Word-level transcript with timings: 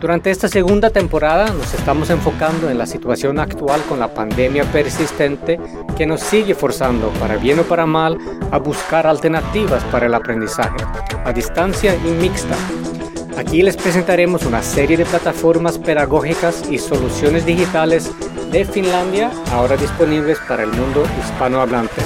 durante 0.00 0.30
esta 0.30 0.48
segunda 0.48 0.90
temporada 0.90 1.50
nos 1.50 1.74
estamos 1.74 2.08
enfocando 2.10 2.70
en 2.70 2.78
la 2.78 2.86
situación 2.86 3.38
actual 3.38 3.82
con 3.82 4.00
la 4.00 4.12
pandemia 4.12 4.64
persistente 4.72 5.60
que 5.96 6.06
nos 6.06 6.20
sigue 6.20 6.54
forzando, 6.54 7.10
para 7.20 7.36
bien 7.36 7.58
o 7.58 7.64
para 7.64 7.84
mal, 7.84 8.16
a 8.50 8.58
buscar 8.58 9.06
alternativas 9.06 9.84
para 9.84 10.06
el 10.06 10.14
aprendizaje, 10.14 10.78
a 11.24 11.32
distancia 11.32 11.94
y 11.94 12.10
mixta. 12.12 12.56
Aquí 13.36 13.62
les 13.62 13.76
presentaremos 13.76 14.44
una 14.46 14.62
serie 14.62 14.96
de 14.96 15.04
plataformas 15.04 15.78
pedagógicas 15.78 16.64
y 16.70 16.78
soluciones 16.78 17.44
digitales 17.44 18.10
de 18.50 18.64
Finlandia 18.64 19.30
ahora 19.52 19.76
disponibles 19.76 20.38
para 20.48 20.62
el 20.62 20.70
mundo 20.70 21.04
hispanohablante. 21.20 22.00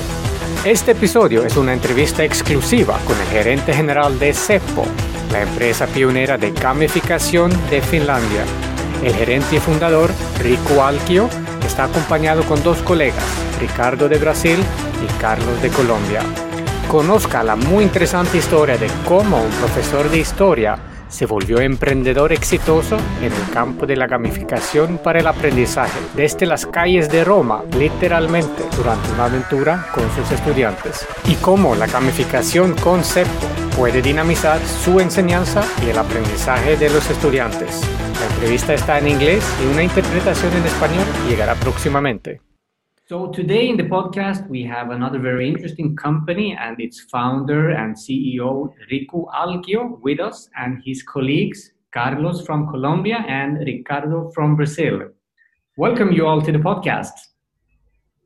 Este 0.64 0.92
episodio 0.92 1.45
es 1.45 1.56
una 1.56 1.72
entrevista 1.72 2.24
exclusiva 2.24 2.98
con 3.06 3.18
el 3.20 3.26
gerente 3.28 3.72
general 3.72 4.18
de 4.18 4.32
CEPO, 4.32 4.84
la 5.30 5.42
empresa 5.42 5.87
pionera 5.87 6.37
de 6.38 6.52
gamificación 6.52 7.51
de 7.71 7.80
Finlandia. 7.80 8.45
El 9.02 9.15
gerente 9.15 9.57
y 9.57 9.59
fundador, 9.59 10.10
Rico 10.40 10.85
Alquio, 10.85 11.29
está 11.65 11.85
acompañado 11.85 12.43
con 12.45 12.62
dos 12.62 12.79
colegas, 12.82 13.24
Ricardo 13.60 14.09
de 14.09 14.18
Brasil 14.18 14.59
y 15.02 15.21
Carlos 15.21 15.60
de 15.63 15.68
Colombia. 15.71 16.23
Conozca 16.88 17.43
la 17.43 17.57
muy 17.57 17.85
interesante 17.85 18.38
historia 18.38 18.76
de 18.76 18.88
cómo 19.07 19.43
un 19.43 19.51
profesor 19.51 20.09
de 20.10 20.18
historia 20.18 20.79
se 21.09 21.26
volvió 21.26 21.60
emprendedor 21.60 22.32
exitoso 22.32 22.96
en 23.20 23.32
el 23.32 23.51
campo 23.52 23.87
de 23.87 23.96
la 23.96 24.07
gamificación 24.07 24.98
para 24.98 25.20
el 25.20 25.26
aprendizaje 25.26 25.98
desde 26.16 26.45
las 26.45 26.66
calles 26.66 27.09
de 27.09 27.24
Roma, 27.24 27.63
literalmente, 27.79 28.65
durante 28.76 29.13
una 29.13 29.26
aventura 29.26 29.87
con 29.95 30.04
sus 30.15 30.30
estudiantes. 30.32 31.07
Y 31.26 31.35
cómo 31.37 31.76
la 31.76 31.87
gamificación 31.87 32.74
concepto 32.74 33.46
puede 33.76 34.02
dinamizar 34.02 34.60
su 34.60 35.00
enseñanza 35.00 35.62
y 35.84 35.90
el 35.90 35.98
aprendizaje 35.98 36.76
de 36.76 36.90
los 36.90 37.10
estudiantes. 37.10 37.82
La 38.20 38.26
entrevista 38.32 38.74
está 38.74 38.98
en 38.98 39.08
inglés 39.08 39.44
y 39.62 39.66
una 39.66 39.82
interpretación 39.82 40.52
en 40.52 40.64
español 40.64 41.04
llegará 41.28 41.54
próximamente. 41.56 42.40
So 43.06 43.30
today 43.30 43.68
in 43.68 43.76
the 43.76 43.84
podcast 43.84 44.48
we 44.48 44.64
have 44.64 44.90
another 44.90 45.20
very 45.20 45.46
interesting 45.46 45.95
company 45.95 46.56
and 46.56 46.80
its 46.80 47.02
founder 47.10 47.72
and 47.76 47.96
CEO 47.96 48.72
Riku 48.90 49.26
Alquio 49.32 49.98
with 50.02 50.20
us 50.20 50.48
and 50.56 50.80
his 50.86 51.02
colleagues 51.02 51.72
Carlos 51.92 52.46
from 52.46 52.66
Colombia 52.70 53.24
and 53.28 53.58
Ricardo 53.58 54.30
from 54.34 54.56
Brazil. 54.56 55.10
Welcome 55.76 56.12
you 56.12 56.26
all 56.26 56.40
to 56.40 56.50
the 56.50 56.58
podcast. 56.58 57.12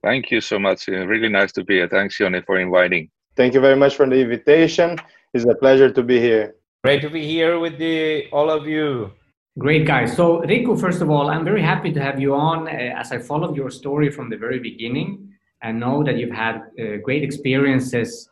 Thank 0.03 0.31
you 0.31 0.41
so 0.41 0.59
much. 0.59 0.87
Really 0.87 1.29
nice 1.29 1.53
to 1.53 1.65
be 1.65 1.75
here. 1.75 1.89
Thanks, 1.89 2.21
Yoni, 2.21 2.41
for 2.43 2.59
inviting. 2.61 3.11
Thank 3.35 3.55
you 3.55 3.61
very 3.61 3.77
much 3.77 3.97
for 3.97 4.07
the 4.07 4.17
invitation. 4.17 4.97
It's 5.35 5.45
a 5.45 5.55
pleasure 5.55 5.91
to 5.91 6.03
be 6.03 6.19
here. 6.21 6.55
Great 6.83 7.03
to 7.03 7.11
be 7.11 7.27
here 7.27 7.59
with 7.59 7.79
the, 7.79 8.29
all 8.33 8.51
of 8.51 8.67
you. 8.67 9.13
Great, 9.59 9.87
guys. 9.87 10.17
So, 10.17 10.41
Riku, 10.43 10.81
first 10.81 11.03
of 11.03 11.11
all, 11.11 11.29
I'm 11.29 11.45
very 11.45 11.63
happy 11.63 11.93
to 11.93 12.01
have 12.01 12.21
you 12.21 12.35
on 12.35 12.69
uh, 12.69 12.71
as 12.71 13.13
I 13.13 13.19
followed 13.19 13.57
your 13.57 13.71
story 13.71 14.11
from 14.11 14.31
the 14.31 14.37
very 14.37 14.59
beginning 14.61 15.29
and 15.63 15.81
know 15.81 16.05
that 16.05 16.17
you've 16.17 16.35
had 16.35 16.63
uh, 16.81 16.97
great 17.03 17.23
experiences 17.25 18.31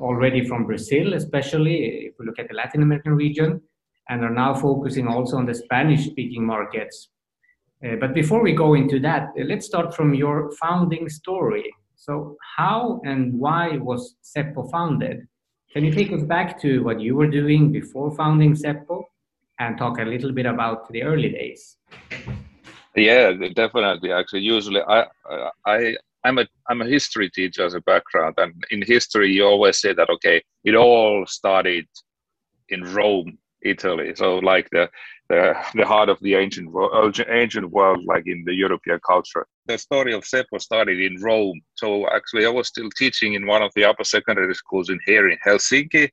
already 0.00 0.46
from 0.46 0.64
Brazil, 0.64 1.14
especially 1.14 2.06
if 2.06 2.14
we 2.18 2.24
look 2.24 2.38
at 2.38 2.48
the 2.48 2.54
Latin 2.54 2.82
American 2.82 3.14
region, 3.14 3.60
and 4.08 4.24
are 4.24 4.30
now 4.30 4.54
focusing 4.54 5.08
also 5.08 5.36
on 5.36 5.46
the 5.46 5.54
Spanish 5.54 6.06
speaking 6.06 6.46
markets. 6.46 7.08
Uh, 7.84 7.96
but 8.00 8.14
before 8.14 8.42
we 8.42 8.52
go 8.52 8.74
into 8.74 8.98
that, 9.00 9.30
uh, 9.38 9.44
let's 9.44 9.66
start 9.66 9.94
from 9.94 10.14
your 10.14 10.52
founding 10.52 11.08
story. 11.08 11.70
So, 11.96 12.36
how 12.56 13.00
and 13.04 13.34
why 13.34 13.76
was 13.76 14.14
Seppo 14.22 14.70
founded? 14.70 15.26
Can 15.78 15.84
you 15.84 15.92
take 15.92 16.10
us 16.10 16.24
back 16.24 16.60
to 16.62 16.82
what 16.82 17.00
you 17.00 17.14
were 17.14 17.28
doing 17.28 17.70
before 17.70 18.10
founding 18.10 18.56
Seppo? 18.56 19.04
and 19.60 19.78
talk 19.78 20.00
a 20.00 20.02
little 20.02 20.32
bit 20.32 20.44
about 20.44 20.90
the 20.92 21.04
early 21.04 21.28
days. 21.28 21.76
Yeah, 22.96 23.30
definitely. 23.54 24.10
Actually, 24.10 24.40
usually 24.40 24.80
I 24.82 25.06
I 25.64 25.96
I'm 26.24 26.38
a 26.38 26.48
I'm 26.68 26.82
a 26.82 26.86
history 26.86 27.30
teacher 27.30 27.64
as 27.64 27.74
a 27.74 27.80
background, 27.82 28.34
and 28.38 28.52
in 28.72 28.82
history 28.82 29.30
you 29.30 29.44
always 29.44 29.78
say 29.78 29.92
that 29.92 30.10
okay, 30.10 30.42
it 30.64 30.74
all 30.74 31.24
started 31.26 31.86
in 32.70 32.82
Rome, 32.92 33.38
Italy. 33.62 34.16
So 34.16 34.38
like 34.38 34.68
the 34.70 34.90
the, 35.28 35.84
heart 35.84 36.08
of 36.08 36.18
the 36.20 36.34
ancient 36.34 36.70
world, 36.72 37.20
ancient 37.28 37.70
world, 37.70 38.04
like 38.06 38.26
in 38.26 38.42
the 38.46 38.54
European 38.54 38.98
culture. 39.06 39.46
The 39.66 39.78
story 39.78 40.14
of 40.14 40.24
Seppo 40.24 40.60
started 40.60 41.00
in 41.00 41.20
Rome. 41.20 41.60
So 41.74 42.08
actually, 42.08 42.46
I 42.46 42.50
was 42.50 42.68
still 42.68 42.88
teaching 42.96 43.34
in 43.34 43.46
one 43.46 43.62
of 43.62 43.72
the 43.74 43.84
upper 43.84 44.04
secondary 44.04 44.54
schools 44.54 44.90
in 44.90 44.98
here 45.06 45.28
in 45.28 45.38
Helsinki, 45.44 46.10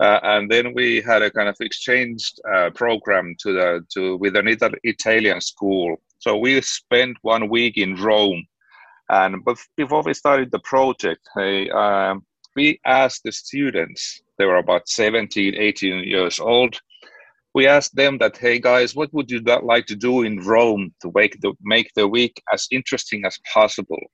uh, 0.00 0.20
and 0.22 0.50
then 0.50 0.74
we 0.74 1.00
had 1.00 1.22
a 1.22 1.30
kind 1.30 1.48
of 1.48 1.56
exchange 1.60 2.32
uh, 2.52 2.70
program 2.70 3.34
to 3.40 3.52
the 3.52 3.86
to 3.94 4.16
with 4.16 4.36
an 4.36 4.48
Italian 4.82 5.40
school. 5.40 5.96
So 6.18 6.36
we 6.36 6.60
spent 6.60 7.16
one 7.22 7.48
week 7.48 7.76
in 7.78 7.94
Rome, 7.96 8.44
and 9.08 9.44
but 9.44 9.58
before 9.76 10.02
we 10.02 10.14
started 10.14 10.50
the 10.50 10.58
project, 10.60 11.26
hey, 11.34 11.70
um, 11.70 12.24
we 12.56 12.80
asked 12.84 13.22
the 13.24 13.32
students. 13.32 14.22
They 14.38 14.44
were 14.44 14.56
about 14.56 14.88
17, 14.88 15.54
18 15.54 16.04
years 16.04 16.40
old. 16.40 16.78
We 17.56 17.66
asked 17.66 17.96
them 17.96 18.18
that, 18.18 18.36
hey 18.36 18.58
guys, 18.70 18.94
what 18.94 19.12
would 19.14 19.30
you 19.30 19.40
like 19.40 19.86
to 19.86 19.96
do 19.96 20.22
in 20.22 20.34
Rome 20.54 20.84
to 21.02 21.10
make 21.14 21.34
the 21.40 21.52
make 21.74 21.90
the 21.94 22.06
week 22.06 22.34
as 22.52 22.68
interesting 22.70 23.24
as 23.24 23.36
possible? 23.52 24.04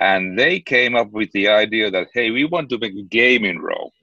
And 0.00 0.38
they 0.38 0.60
came 0.74 0.94
up 1.00 1.10
with 1.18 1.30
the 1.32 1.48
idea 1.48 1.90
that, 1.90 2.08
hey, 2.14 2.30
we 2.30 2.44
want 2.44 2.68
to 2.70 2.78
make 2.78 2.94
a 2.94 3.10
game 3.20 3.44
in 3.44 3.58
Rome 3.58 3.94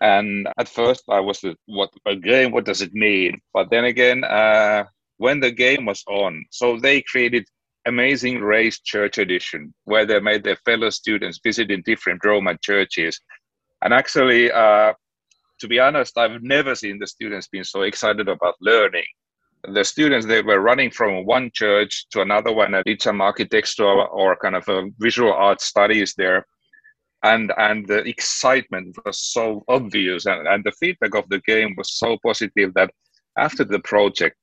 and 0.00 0.46
at 0.58 0.68
first, 0.68 1.04
I 1.08 1.20
was 1.20 1.42
what 1.66 1.90
a 2.06 2.16
game? 2.16 2.52
What 2.52 2.66
does 2.66 2.82
it 2.82 2.92
mean? 2.92 3.40
But 3.54 3.70
then 3.70 3.84
again, 3.84 4.24
uh, 4.24 4.84
when 5.16 5.40
the 5.40 5.50
game 5.50 5.86
was 5.86 6.04
on, 6.06 6.44
so 6.50 6.78
they 6.78 7.00
created 7.02 7.46
Amazing 7.86 8.40
Race 8.40 8.80
Church 8.80 9.16
Edition, 9.16 9.72
where 9.84 10.04
they 10.04 10.20
made 10.20 10.44
their 10.44 10.58
fellow 10.66 10.90
students 10.90 11.40
visit 11.42 11.70
in 11.70 11.82
different 11.82 12.24
Roman 12.24 12.58
churches. 12.62 13.18
And 13.82 13.94
actually, 13.94 14.52
uh, 14.52 14.92
to 15.60 15.68
be 15.68 15.78
honest, 15.78 16.18
I've 16.18 16.42
never 16.42 16.74
seen 16.74 16.98
the 16.98 17.06
students 17.06 17.48
being 17.48 17.64
so 17.64 17.82
excited 17.82 18.28
about 18.28 18.54
learning. 18.60 19.04
The 19.72 19.84
students 19.84 20.26
they 20.26 20.42
were 20.42 20.60
running 20.60 20.90
from 20.90 21.24
one 21.24 21.50
church 21.52 22.06
to 22.10 22.20
another 22.20 22.52
one, 22.52 22.74
and 22.74 22.84
did 22.84 23.02
some 23.02 23.20
architectural 23.20 24.08
or 24.12 24.36
kind 24.36 24.54
of 24.54 24.68
a 24.68 24.88
visual 24.98 25.32
art 25.32 25.60
studies 25.60 26.14
there 26.16 26.46
and 27.22 27.52
and 27.56 27.86
the 27.86 27.98
excitement 28.08 28.96
was 29.04 29.18
so 29.18 29.64
obvious 29.68 30.26
and, 30.26 30.46
and 30.46 30.64
the 30.64 30.72
feedback 30.72 31.14
of 31.14 31.28
the 31.28 31.40
game 31.46 31.74
was 31.76 31.98
so 31.98 32.18
positive 32.24 32.72
that 32.74 32.90
after 33.38 33.64
the 33.64 33.80
project 33.80 34.36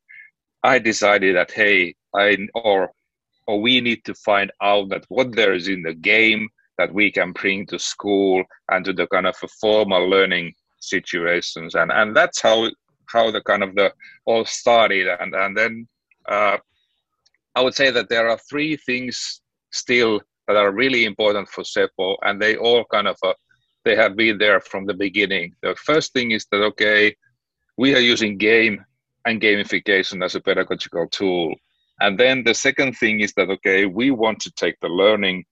i 0.64 0.80
decided 0.80 1.36
that 1.36 1.52
hey 1.52 1.94
i 2.16 2.38
or 2.56 2.92
or 3.48 3.62
we 3.62 3.82
need 3.82 4.04
to 4.06 4.14
find 4.16 4.52
out 4.62 4.90
that 4.90 5.06
what 5.10 5.36
there 5.36 5.54
is 5.54 5.68
in 5.68 5.82
the 5.84 5.94
game 5.94 6.48
that 6.78 6.94
we 6.94 7.12
can 7.12 7.32
bring 7.34 7.66
to 7.66 7.78
school 7.78 8.44
and 8.72 8.84
to 8.86 8.94
the 8.94 9.08
kind 9.08 9.28
of 9.28 9.36
a 9.44 9.48
formal 9.62 10.10
learning 10.10 10.52
situations. 10.84 11.76
And 11.76 11.92
and 11.92 12.16
that's 12.16 12.42
how 12.42 12.70
how 13.08 13.32
the 13.32 13.42
kind 13.42 13.64
of 13.64 13.76
the 13.76 13.92
all 14.26 14.46
started. 14.46 15.08
And 15.20 15.34
and 15.36 15.58
then 15.58 15.88
uh, 16.28 16.58
i 17.56 17.62
would 17.62 17.76
say 17.76 17.92
that 17.92 18.10
there 18.10 18.30
are 18.30 18.40
three 18.50 18.76
things 18.78 19.42
still 19.72 20.22
that 20.48 20.58
are 20.58 20.72
really 20.72 21.06
important 21.06 21.48
for 21.50 21.64
Seppo, 21.64 22.18
and 22.24 22.42
they 22.42 22.56
all 22.58 22.84
kind 22.92 23.08
of 23.08 23.18
uh, 23.24 23.34
they 23.86 23.96
have 23.96 24.16
been 24.16 24.38
there 24.38 24.62
from 24.62 24.86
the 24.86 24.94
beginning. 24.94 25.54
The 25.62 25.76
first 25.76 26.14
thing 26.14 26.32
is 26.32 26.46
that 26.52 26.62
okay, 26.64 27.16
we 27.78 27.96
are 27.96 28.00
using 28.00 28.38
game 28.38 28.84
and 29.26 29.42
gamification 29.42 30.24
as 30.24 30.36
a 30.36 30.42
pedagogical 30.42 31.08
tool, 31.10 31.56
and 32.02 32.20
then 32.20 32.44
the 32.44 32.54
second 32.54 32.94
thing 32.98 33.22
is 33.22 33.34
that 33.34 33.50
okay, 33.50 33.86
we 33.86 34.12
want 34.12 34.40
to 34.42 34.52
take 34.52 34.78
the 34.82 34.90
learning 34.90 35.46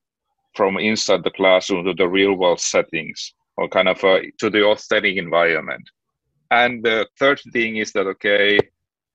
from 0.54 0.76
inside 0.76 1.24
the 1.24 1.30
classroom 1.30 1.84
to 1.84 1.94
the 1.94 2.08
real 2.08 2.34
world 2.34 2.60
settings 2.60 3.32
or 3.56 3.68
kind 3.68 3.88
of 3.88 4.02
uh, 4.04 4.20
to 4.38 4.50
the 4.50 4.64
authentic 4.64 5.16
environment. 5.16 5.88
And 6.50 6.84
the 6.84 7.06
third 7.18 7.40
thing 7.52 7.76
is 7.76 7.92
that 7.92 8.06
okay, 8.06 8.58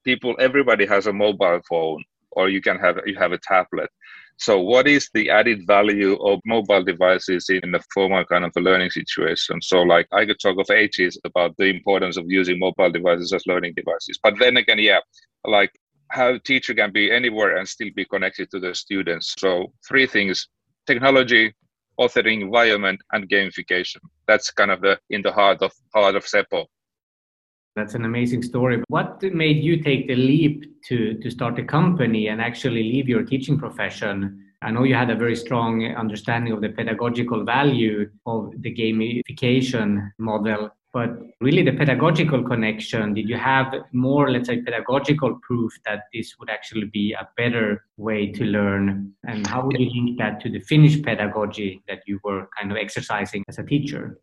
people, 0.04 0.36
everybody 0.40 0.86
has 0.86 1.08
a 1.08 1.14
mobile 1.14 1.62
phone, 1.70 2.04
or 2.32 2.50
you 2.50 2.62
can 2.62 2.80
have 2.80 3.00
you 3.06 3.16
have 3.16 3.32
a 3.32 3.40
tablet 3.40 3.90
so, 4.40 4.60
what 4.62 4.88
is 4.88 5.10
the 5.16 5.32
added 5.32 5.66
value 5.66 6.14
of 6.24 6.40
mobile 6.46 6.84
devices 6.84 7.50
in 7.50 7.74
a 7.74 7.80
formal 7.92 8.24
kind 8.26 8.46
of 8.46 8.52
a 8.56 8.60
learning 8.60 8.92
situation? 8.92 9.62
So, 9.64 9.82
like 9.82 10.08
I 10.12 10.26
could 10.26 10.40
talk 10.40 10.60
of 10.60 10.70
ages 10.70 11.20
about 11.26 11.58
the 11.58 11.66
importance 11.66 12.18
of 12.18 12.26
using 12.28 12.60
mobile 12.60 12.92
devices 12.92 13.34
as 13.34 13.48
learning 13.48 13.74
devices. 13.76 14.20
But 14.22 14.36
then 14.40 14.58
again, 14.58 14.78
yeah, 14.78 15.00
like 15.44 15.72
how 16.12 16.38
teacher 16.38 16.76
can 16.76 16.92
be 16.92 17.12
anywhere 17.12 17.58
and 17.58 17.68
still 17.68 17.90
be 17.96 18.06
connected 18.06 18.52
to 18.52 18.60
the 18.60 18.76
students. 18.76 19.34
So, 19.40 19.74
three 19.88 20.06
things 20.06 20.48
technology, 20.86 21.54
authoring 22.00 22.42
environment, 22.42 23.02
and 23.12 23.30
gamification. 23.30 24.02
That's 24.28 24.52
kind 24.52 24.72
of 24.72 24.82
the 24.82 25.00
in 25.10 25.22
the 25.22 25.32
heart 25.32 25.62
of 25.62 25.72
heart 25.94 26.16
of 26.16 26.26
Seppo. 26.26 26.66
That's 27.78 27.94
an 27.94 28.06
amazing 28.06 28.42
story. 28.42 28.82
What 28.88 29.22
made 29.22 29.64
you 29.64 29.84
take 29.84 30.08
the 30.08 30.16
leap 30.16 30.84
to, 30.86 31.14
to 31.14 31.30
start 31.30 31.60
a 31.60 31.64
company 31.64 32.28
and 32.30 32.42
actually 32.42 32.82
leave 32.82 33.08
your 33.08 33.22
teaching 33.22 33.60
profession? 33.60 34.44
I 34.64 34.72
know 34.72 34.84
you 34.84 34.96
had 34.96 35.12
a 35.12 35.16
very 35.16 35.36
strong 35.36 35.86
understanding 35.86 36.54
of 36.54 36.62
the 36.62 36.70
pedagogical 36.70 37.44
value 37.44 38.10
of 38.26 38.52
the 38.64 38.74
gamification 38.74 40.10
model, 40.18 40.72
but 40.98 41.12
really 41.42 41.62
the 41.62 41.74
pedagogical 41.74 42.42
connection, 42.42 43.14
did 43.14 43.30
you 43.30 43.38
have 43.38 43.72
more, 43.94 44.32
let's 44.32 44.48
say, 44.48 44.64
pedagogical 44.64 45.38
proof 45.44 45.72
that 45.86 46.06
this 46.12 46.34
would 46.40 46.50
actually 46.50 46.88
be 46.88 47.14
a 47.14 47.28
better 47.38 47.86
way 47.98 48.32
to 48.32 48.44
learn? 48.44 49.14
And 49.28 49.46
how 49.46 49.64
would 49.64 49.80
you 49.80 49.92
link 49.92 50.18
that 50.18 50.40
to 50.42 50.50
the 50.50 50.60
Finnish 50.62 51.00
pedagogy 51.04 51.84
that 51.88 52.00
you 52.08 52.20
were 52.24 52.50
kind 52.58 52.72
of 52.72 52.78
exercising 52.78 53.44
as 53.48 53.60
a 53.60 53.64
teacher? 53.64 54.20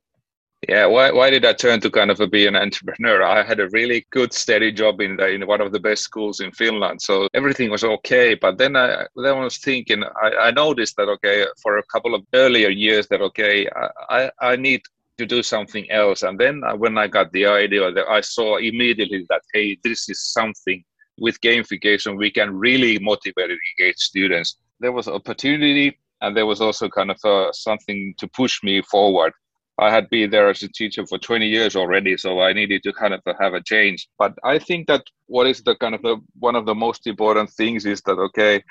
Yeah, 0.68 0.86
why, 0.86 1.12
why 1.12 1.30
did 1.30 1.44
I 1.44 1.52
turn 1.52 1.78
to 1.80 1.90
kind 1.90 2.10
of 2.10 2.18
a, 2.18 2.26
be 2.26 2.46
an 2.48 2.56
entrepreneur? 2.56 3.22
I 3.22 3.44
had 3.44 3.60
a 3.60 3.68
really 3.68 4.04
good 4.10 4.32
steady 4.32 4.72
job 4.72 5.00
in 5.00 5.16
the, 5.16 5.28
in 5.28 5.46
one 5.46 5.60
of 5.60 5.70
the 5.70 5.78
best 5.78 6.02
schools 6.02 6.40
in 6.40 6.50
Finland, 6.52 7.02
so 7.02 7.28
everything 7.34 7.70
was 7.70 7.84
okay. 7.84 8.34
But 8.34 8.58
then 8.58 8.74
I 8.74 9.06
then 9.14 9.36
I 9.36 9.44
was 9.44 9.58
thinking, 9.58 10.02
I, 10.02 10.28
I 10.46 10.50
noticed 10.50 10.96
that 10.96 11.08
okay, 11.16 11.44
for 11.62 11.78
a 11.78 11.82
couple 11.92 12.14
of 12.14 12.22
earlier 12.32 12.70
years, 12.70 13.06
that 13.08 13.20
okay, 13.20 13.68
I, 14.08 14.30
I 14.40 14.56
need 14.56 14.80
to 15.18 15.26
do 15.26 15.42
something 15.42 15.90
else. 15.90 16.22
And 16.22 16.38
then 16.38 16.62
when 16.76 16.98
I 16.98 17.06
got 17.06 17.32
the 17.32 17.46
idea, 17.46 17.92
that 17.92 18.08
I 18.08 18.20
saw 18.20 18.56
immediately 18.56 19.26
that 19.28 19.42
hey, 19.52 19.78
this 19.84 20.08
is 20.08 20.32
something 20.32 20.82
with 21.20 21.40
gamification 21.40 22.18
we 22.18 22.30
can 22.30 22.54
really 22.54 22.98
motivate 22.98 23.50
and 23.50 23.60
engage 23.78 23.98
students. 23.98 24.56
There 24.80 24.92
was 24.92 25.06
opportunity, 25.06 25.96
and 26.20 26.36
there 26.36 26.46
was 26.46 26.60
also 26.60 26.88
kind 26.88 27.10
of 27.10 27.18
uh, 27.24 27.52
something 27.52 28.14
to 28.18 28.28
push 28.28 28.62
me 28.62 28.82
forward 28.82 29.32
I 29.78 29.90
had 29.90 30.08
been 30.08 30.30
there 30.30 30.48
as 30.48 30.62
a 30.62 30.68
teacher 30.68 31.04
for 31.06 31.18
20 31.18 31.46
years 31.46 31.74
already, 31.74 32.16
so 32.16 32.40
I 32.40 32.52
needed 32.52 32.82
to 32.84 32.92
kind 32.92 33.12
of 33.12 33.20
have 33.40 33.54
a 33.54 33.62
change. 33.62 34.08
But 34.18 34.34
I 34.44 34.58
think 34.58 34.86
that 34.86 35.02
what 35.26 35.48
is 35.48 35.62
the 35.62 35.74
kind 35.76 35.96
of 35.96 36.02
the, 36.02 36.18
one 36.38 36.54
of 36.54 36.64
the 36.64 36.74
most 36.74 37.06
important 37.08 37.50
things 37.50 37.84
is 37.84 38.00
that 38.02 38.12
okay, 38.12 38.62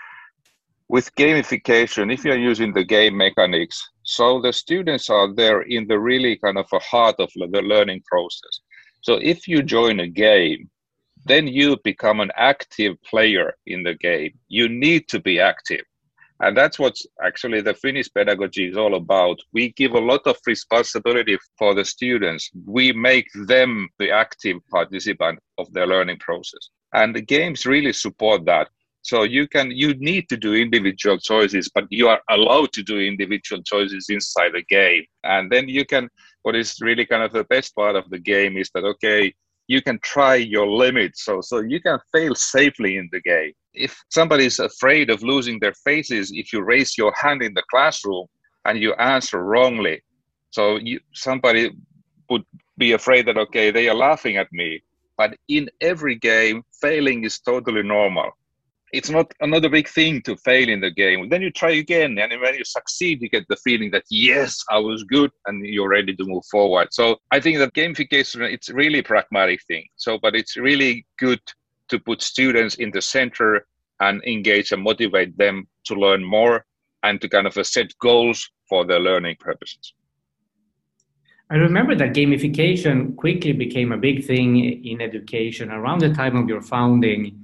with 0.88 1.14
gamification, 1.16 2.14
if 2.14 2.24
you're 2.24 2.38
using 2.38 2.74
the 2.74 2.86
game 2.86 3.18
mechanics, 3.18 3.90
so 4.04 4.42
the 4.42 4.54
students 4.54 5.10
are 5.10 5.34
there 5.34 5.62
in 5.62 5.88
the 5.88 6.00
really 6.00 6.38
kind 6.38 6.58
of 6.58 6.68
a 6.74 6.80
heart 6.80 7.16
of 7.20 7.30
the 7.36 7.62
learning 7.62 8.02
process. 8.06 8.60
So 9.02 9.16
if 9.22 9.48
you 9.48 9.64
join 9.64 10.00
a 10.00 10.08
game, 10.08 10.70
then 11.26 11.48
you 11.48 11.78
become 11.84 12.20
an 12.20 12.32
active 12.36 12.96
player 13.04 13.54
in 13.66 13.84
the 13.84 13.96
game. 13.96 14.32
You 14.50 14.68
need 14.68 15.08
to 15.10 15.20
be 15.20 15.40
active 15.40 15.86
and 16.44 16.58
that's 16.58 16.78
what 16.78 16.98
actually 17.24 17.62
the 17.62 17.74
Finnish 17.74 18.10
pedagogy 18.14 18.68
is 18.68 18.76
all 18.76 18.96
about. 18.96 19.40
We 19.54 19.72
give 19.74 19.94
a 19.94 20.00
lot 20.00 20.28
of 20.28 20.36
responsibility 20.46 21.38
for 21.58 21.74
the 21.74 21.86
students. 21.86 22.50
We 22.66 22.92
make 22.92 23.30
them 23.48 23.88
the 23.98 24.12
active 24.12 24.58
participant 24.70 25.40
of 25.58 25.72
their 25.72 25.88
learning 25.88 26.18
process. 26.20 26.70
And 26.94 27.16
the 27.16 27.22
games 27.22 27.66
really 27.66 27.94
support 27.94 28.44
that. 28.46 28.68
So 29.04 29.24
you 29.24 29.48
can 29.48 29.70
you 29.72 29.94
need 29.96 30.28
to 30.30 30.38
do 30.38 30.56
individual 30.56 31.18
choices, 31.20 31.70
but 31.74 31.86
you 31.90 32.08
are 32.08 32.22
allowed 32.30 32.74
to 32.74 32.84
do 32.84 33.00
individual 33.00 33.62
choices 33.64 34.08
inside 34.10 34.54
the 34.54 34.64
game. 34.70 35.04
And 35.24 35.52
then 35.52 35.70
you 35.70 35.86
can 35.86 36.10
what 36.42 36.56
is 36.56 36.78
really 36.82 37.06
kind 37.06 37.24
of 37.24 37.32
the 37.32 37.44
best 37.46 37.76
part 37.76 37.96
of 37.96 38.10
the 38.10 38.20
game 38.20 38.58
is 38.58 38.70
that 38.74 38.84
okay, 38.84 39.34
you 39.68 39.82
can 39.82 40.00
try 40.00 40.36
your 40.36 40.68
limits. 40.68 41.26
So 41.26 41.42
so 41.42 41.60
you 41.60 41.80
can 41.82 42.00
fail 42.12 42.34
safely 42.36 42.98
in 42.98 43.10
the 43.12 43.22
game 43.22 43.54
if 43.74 44.04
somebody 44.10 44.46
is 44.46 44.60
afraid 44.60 45.10
of 45.10 45.24
losing 45.24 45.60
their 45.60 45.74
faces 45.74 46.32
if 46.34 46.54
you 46.54 46.62
raise 46.62 46.98
your 46.98 47.14
hand 47.20 47.42
in 47.42 47.54
the 47.54 47.64
classroom 47.72 48.28
and 48.66 48.80
you 48.80 48.94
answer 48.94 49.44
wrongly 49.44 50.02
so 50.52 50.78
you, 50.78 51.00
somebody 51.14 51.72
would 52.30 52.44
be 52.78 52.92
afraid 52.94 53.26
that 53.26 53.38
okay 53.38 53.72
they 53.72 53.90
are 53.90 53.96
laughing 53.96 54.38
at 54.38 54.48
me 54.52 54.82
but 55.18 55.36
in 55.48 55.70
every 55.82 56.16
game 56.16 56.64
failing 56.82 57.24
is 57.24 57.40
totally 57.40 57.84
normal 57.84 58.32
it's 58.94 59.10
not 59.10 59.34
another 59.42 59.70
big 59.70 59.90
thing 59.90 60.22
to 60.22 60.38
fail 60.38 60.70
in 60.70 60.80
the 60.80 60.92
game. 60.92 61.28
Then 61.28 61.42
you 61.42 61.52
try 61.52 61.72
again 61.72 62.18
and 62.20 62.40
when 62.40 62.54
you 62.54 62.64
succeed 62.64 63.22
you 63.22 63.30
get 63.30 63.48
the 63.50 63.58
feeling 63.58 63.90
that 63.92 64.06
yes 64.10 64.64
i 64.70 64.78
was 64.78 65.04
good 65.04 65.32
and 65.48 65.66
you're 65.66 65.90
ready 65.90 66.16
to 66.16 66.26
move 66.26 66.46
forward. 66.50 66.88
So 66.92 67.18
i 67.32 67.40
think 67.40 67.58
that 67.58 67.74
gamification 67.74 68.42
it's 68.56 68.70
really 68.70 69.02
pragmatic 69.02 69.62
thing. 69.68 69.86
So 69.96 70.20
but 70.22 70.36
it's 70.36 70.56
really 70.56 71.06
good 71.18 71.42
to 71.90 72.00
put 72.00 72.22
students 72.22 72.76
in 72.76 72.92
the 72.92 73.02
center 73.02 73.66
and 74.00 74.24
engage 74.26 74.72
and 74.72 74.84
motivate 74.84 75.38
them 75.38 75.68
to 75.86 75.96
learn 75.96 76.24
more 76.24 76.66
and 77.04 77.20
to 77.22 77.28
kind 77.28 77.48
of 77.48 77.58
uh, 77.58 77.64
set 77.64 77.98
goals 78.00 78.50
for 78.70 78.86
their 78.86 79.00
learning 79.00 79.36
purposes. 79.40 79.94
I 81.50 81.56
remember 81.56 81.94
that 81.96 82.14
gamification 82.14 83.16
quickly 83.16 83.52
became 83.52 83.92
a 83.92 83.98
big 83.98 84.26
thing 84.26 84.58
in 84.86 85.02
education 85.02 85.72
around 85.72 86.00
the 86.00 86.14
time 86.14 86.36
of 86.36 86.48
your 86.48 86.62
founding, 86.62 87.43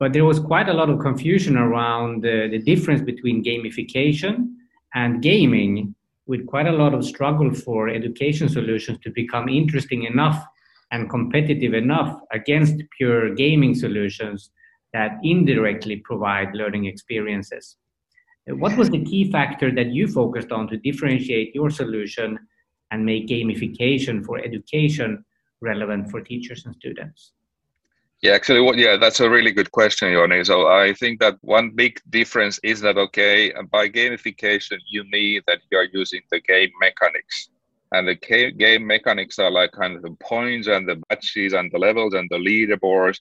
but 0.00 0.14
there 0.14 0.24
was 0.24 0.40
quite 0.40 0.68
a 0.68 0.72
lot 0.72 0.88
of 0.88 0.98
confusion 0.98 1.58
around 1.58 2.22
the, 2.22 2.48
the 2.50 2.58
difference 2.58 3.02
between 3.02 3.44
gamification 3.44 4.54
and 4.94 5.22
gaming, 5.22 5.94
with 6.26 6.46
quite 6.46 6.66
a 6.66 6.72
lot 6.72 6.94
of 6.94 7.04
struggle 7.04 7.52
for 7.52 7.88
education 7.88 8.48
solutions 8.48 8.98
to 9.02 9.10
become 9.10 9.48
interesting 9.48 10.04
enough 10.04 10.42
and 10.90 11.10
competitive 11.10 11.74
enough 11.74 12.18
against 12.32 12.82
pure 12.96 13.34
gaming 13.34 13.74
solutions 13.74 14.50
that 14.94 15.18
indirectly 15.22 15.96
provide 15.96 16.54
learning 16.54 16.86
experiences. 16.86 17.76
What 18.46 18.76
was 18.76 18.88
the 18.88 19.04
key 19.04 19.30
factor 19.30 19.70
that 19.72 19.88
you 19.88 20.08
focused 20.08 20.50
on 20.50 20.66
to 20.68 20.78
differentiate 20.78 21.54
your 21.54 21.68
solution 21.68 22.38
and 22.90 23.04
make 23.04 23.28
gamification 23.28 24.24
for 24.24 24.38
education 24.38 25.24
relevant 25.60 26.10
for 26.10 26.22
teachers 26.22 26.64
and 26.64 26.74
students? 26.74 27.32
Yeah, 28.22 28.32
actually, 28.32 28.60
what, 28.60 28.76
yeah, 28.76 28.96
that's 28.98 29.20
a 29.20 29.30
really 29.30 29.50
good 29.50 29.72
question, 29.72 30.08
Joni. 30.08 30.44
So 30.44 30.68
I 30.68 30.92
think 30.92 31.20
that 31.20 31.36
one 31.40 31.70
big 31.70 32.00
difference 32.10 32.60
is 32.62 32.80
that, 32.82 32.98
okay, 32.98 33.50
by 33.70 33.88
gamification, 33.88 34.76
you 34.90 35.04
mean 35.10 35.40
that 35.46 35.60
you 35.70 35.78
are 35.78 35.88
using 35.90 36.20
the 36.30 36.40
game 36.40 36.70
mechanics 36.80 37.48
and 37.92 38.06
the 38.06 38.14
game 38.58 38.86
mechanics 38.86 39.38
are 39.38 39.50
like 39.50 39.72
kind 39.72 39.96
of 39.96 40.02
the 40.02 40.14
points 40.20 40.68
and 40.68 40.86
the 40.86 40.96
badges 41.08 41.54
and 41.54 41.70
the 41.72 41.78
levels 41.78 42.12
and 42.14 42.28
the 42.30 42.36
leaderboards 42.36 43.18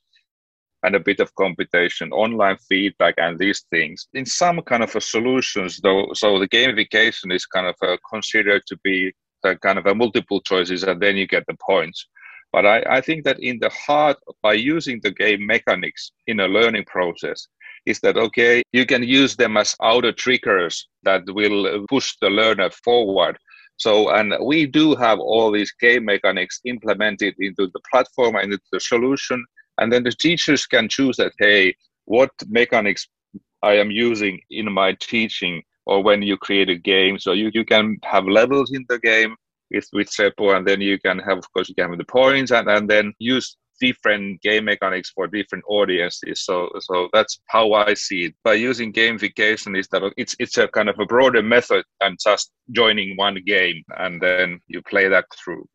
and 0.83 0.95
a 0.95 0.99
bit 0.99 1.19
of 1.19 1.33
computation, 1.35 2.11
online 2.11 2.57
feedback, 2.57 3.13
and 3.17 3.37
these 3.39 3.65
things. 3.69 4.07
In 4.13 4.25
some 4.25 4.61
kind 4.61 4.83
of 4.83 4.95
a 4.95 5.01
solutions, 5.01 5.79
though, 5.81 6.07
so 6.13 6.39
the 6.39 6.47
gamification 6.47 7.33
is 7.33 7.45
kind 7.45 7.67
of 7.67 7.75
considered 8.09 8.63
to 8.67 8.77
be 8.83 9.11
a 9.43 9.55
kind 9.55 9.77
of 9.79 9.85
a 9.87 9.95
multiple 9.95 10.39
choices, 10.41 10.83
and 10.83 11.01
then 11.01 11.17
you 11.17 11.27
get 11.27 11.45
the 11.47 11.57
points. 11.65 12.05
But 12.51 12.65
I, 12.65 12.83
I 12.89 13.01
think 13.01 13.23
that 13.25 13.39
in 13.39 13.59
the 13.59 13.69
heart, 13.69 14.17
by 14.41 14.53
using 14.53 14.99
the 15.03 15.11
game 15.11 15.45
mechanics 15.45 16.11
in 16.27 16.39
a 16.39 16.47
learning 16.47 16.85
process, 16.85 17.47
is 17.85 17.99
that 18.01 18.17
okay? 18.17 18.63
You 18.71 18.85
can 18.85 19.03
use 19.03 19.35
them 19.35 19.55
as 19.57 19.75
outer 19.81 20.11
triggers 20.11 20.87
that 21.03 21.21
will 21.27 21.67
uh, 21.67 21.79
push 21.87 22.15
the 22.21 22.29
learner 22.29 22.69
forward 22.71 23.37
so, 23.79 24.09
and 24.09 24.33
we 24.43 24.65
do 24.65 24.93
have 24.95 25.19
all 25.19 25.51
these 25.51 25.71
game 25.71 26.03
mechanics 26.03 26.59
implemented 26.65 27.33
into 27.39 27.67
the 27.73 27.79
platform 27.89 28.35
and 28.35 28.51
into 28.51 28.65
the 28.73 28.79
solution. 28.81 29.43
And 29.77 29.91
then 29.91 30.03
the 30.03 30.11
teachers 30.11 30.65
can 30.65 30.89
choose 30.89 31.15
that, 31.15 31.31
hey, 31.39 31.73
what 32.03 32.29
mechanics 32.47 33.07
I 33.63 33.75
am 33.75 33.89
using 33.89 34.41
in 34.49 34.69
my 34.71 34.97
teaching 34.99 35.63
or 35.85 36.03
when 36.03 36.21
you 36.21 36.35
create 36.35 36.67
a 36.67 36.75
game. 36.75 37.17
So 37.19 37.31
you, 37.31 37.51
you 37.53 37.63
can 37.63 37.97
have 38.03 38.25
levels 38.25 38.73
in 38.73 38.85
the 38.89 38.99
game 38.99 39.37
with, 39.71 39.87
with 39.93 40.09
and 40.19 40.67
then 40.67 40.81
you 40.81 40.99
can 40.99 41.19
have, 41.19 41.37
of 41.37 41.53
course, 41.53 41.69
you 41.69 41.75
can 41.75 41.89
have 41.89 41.97
the 41.97 42.05
points 42.05 42.51
and, 42.51 42.69
and 42.69 42.89
then 42.89 43.13
use 43.19 43.57
different 43.79 44.41
game 44.41 44.65
mechanics 44.65 45.09
for 45.09 45.27
different 45.27 45.63
audiences. 45.67 46.41
So, 46.41 46.69
so 46.79 47.09
that's 47.13 47.39
how 47.47 47.73
I 47.73 47.93
see 47.93 48.25
it. 48.25 48.35
By 48.43 48.53
using 48.53 48.93
gamification, 48.93 49.77
is 49.77 49.87
that 49.89 50.03
it's 50.17 50.35
it's 50.39 50.57
a 50.57 50.67
kind 50.67 50.89
of 50.89 50.99
a 50.99 51.05
broader 51.05 51.41
method 51.41 51.85
than 52.01 52.17
just 52.21 52.51
joining 52.71 53.15
one 53.15 53.37
game 53.45 53.83
and 53.97 54.21
then 54.21 54.59
you 54.67 54.81
play 54.81 55.07
that 55.07 55.25
through. 55.43 55.65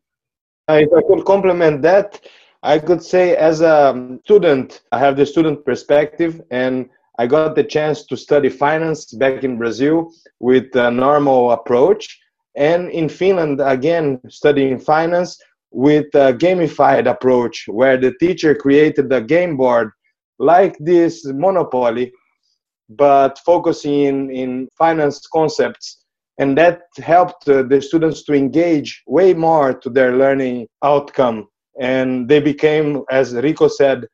Uh, 0.69 0.81
if 0.83 0.89
I 0.97 1.03
could 1.07 1.25
complement 1.25 1.83
that, 1.83 2.21
I 2.63 2.79
could 2.79 3.03
say 3.03 3.37
as 3.37 3.61
a 3.61 4.19
student, 4.25 4.83
I 4.93 4.99
have 4.99 5.17
the 5.17 5.27
student 5.27 5.65
perspective 5.65 6.41
and 6.51 6.89
I 7.19 7.27
got 7.27 7.55
the 7.55 7.63
chance 7.63 8.07
to 8.07 8.17
study 8.17 8.49
finance 8.49 9.13
back 9.13 9.45
in 9.45 9.59
Brazil 9.59 10.11
with 10.41 10.75
a 10.75 10.91
normal 10.91 11.53
approach. 11.53 12.19
And 12.57 12.91
in 12.91 13.09
Finland, 13.09 13.61
again, 13.61 14.21
studying 14.29 14.79
finance, 14.79 15.39
with 15.75 16.07
a 16.15 16.33
gamified 16.33 17.11
approach 17.11 17.65
where 17.67 17.97
the 17.97 18.15
teacher 18.21 18.55
created 18.55 19.13
a 19.13 19.21
game 19.21 19.57
board 19.57 19.91
like 20.39 20.77
this 20.79 21.25
monopoly 21.27 22.13
but 22.89 23.39
focusing 23.45 24.03
in, 24.03 24.31
in 24.31 24.69
finance 24.79 25.27
concepts. 25.33 26.05
And 26.39 26.57
that 26.59 26.83
helped 26.99 27.49
uh, 27.49 27.63
the 27.63 27.81
students 27.83 28.23
to 28.25 28.35
engage 28.35 29.03
way 29.07 29.35
more 29.35 29.75
to 29.75 29.91
their 29.91 30.17
learning 30.17 30.69
outcome. 30.85 31.49
And 31.81 32.29
they 32.29 32.41
became 32.41 33.03
as 33.11 33.33
Riku 33.33 33.69
said 33.69 34.07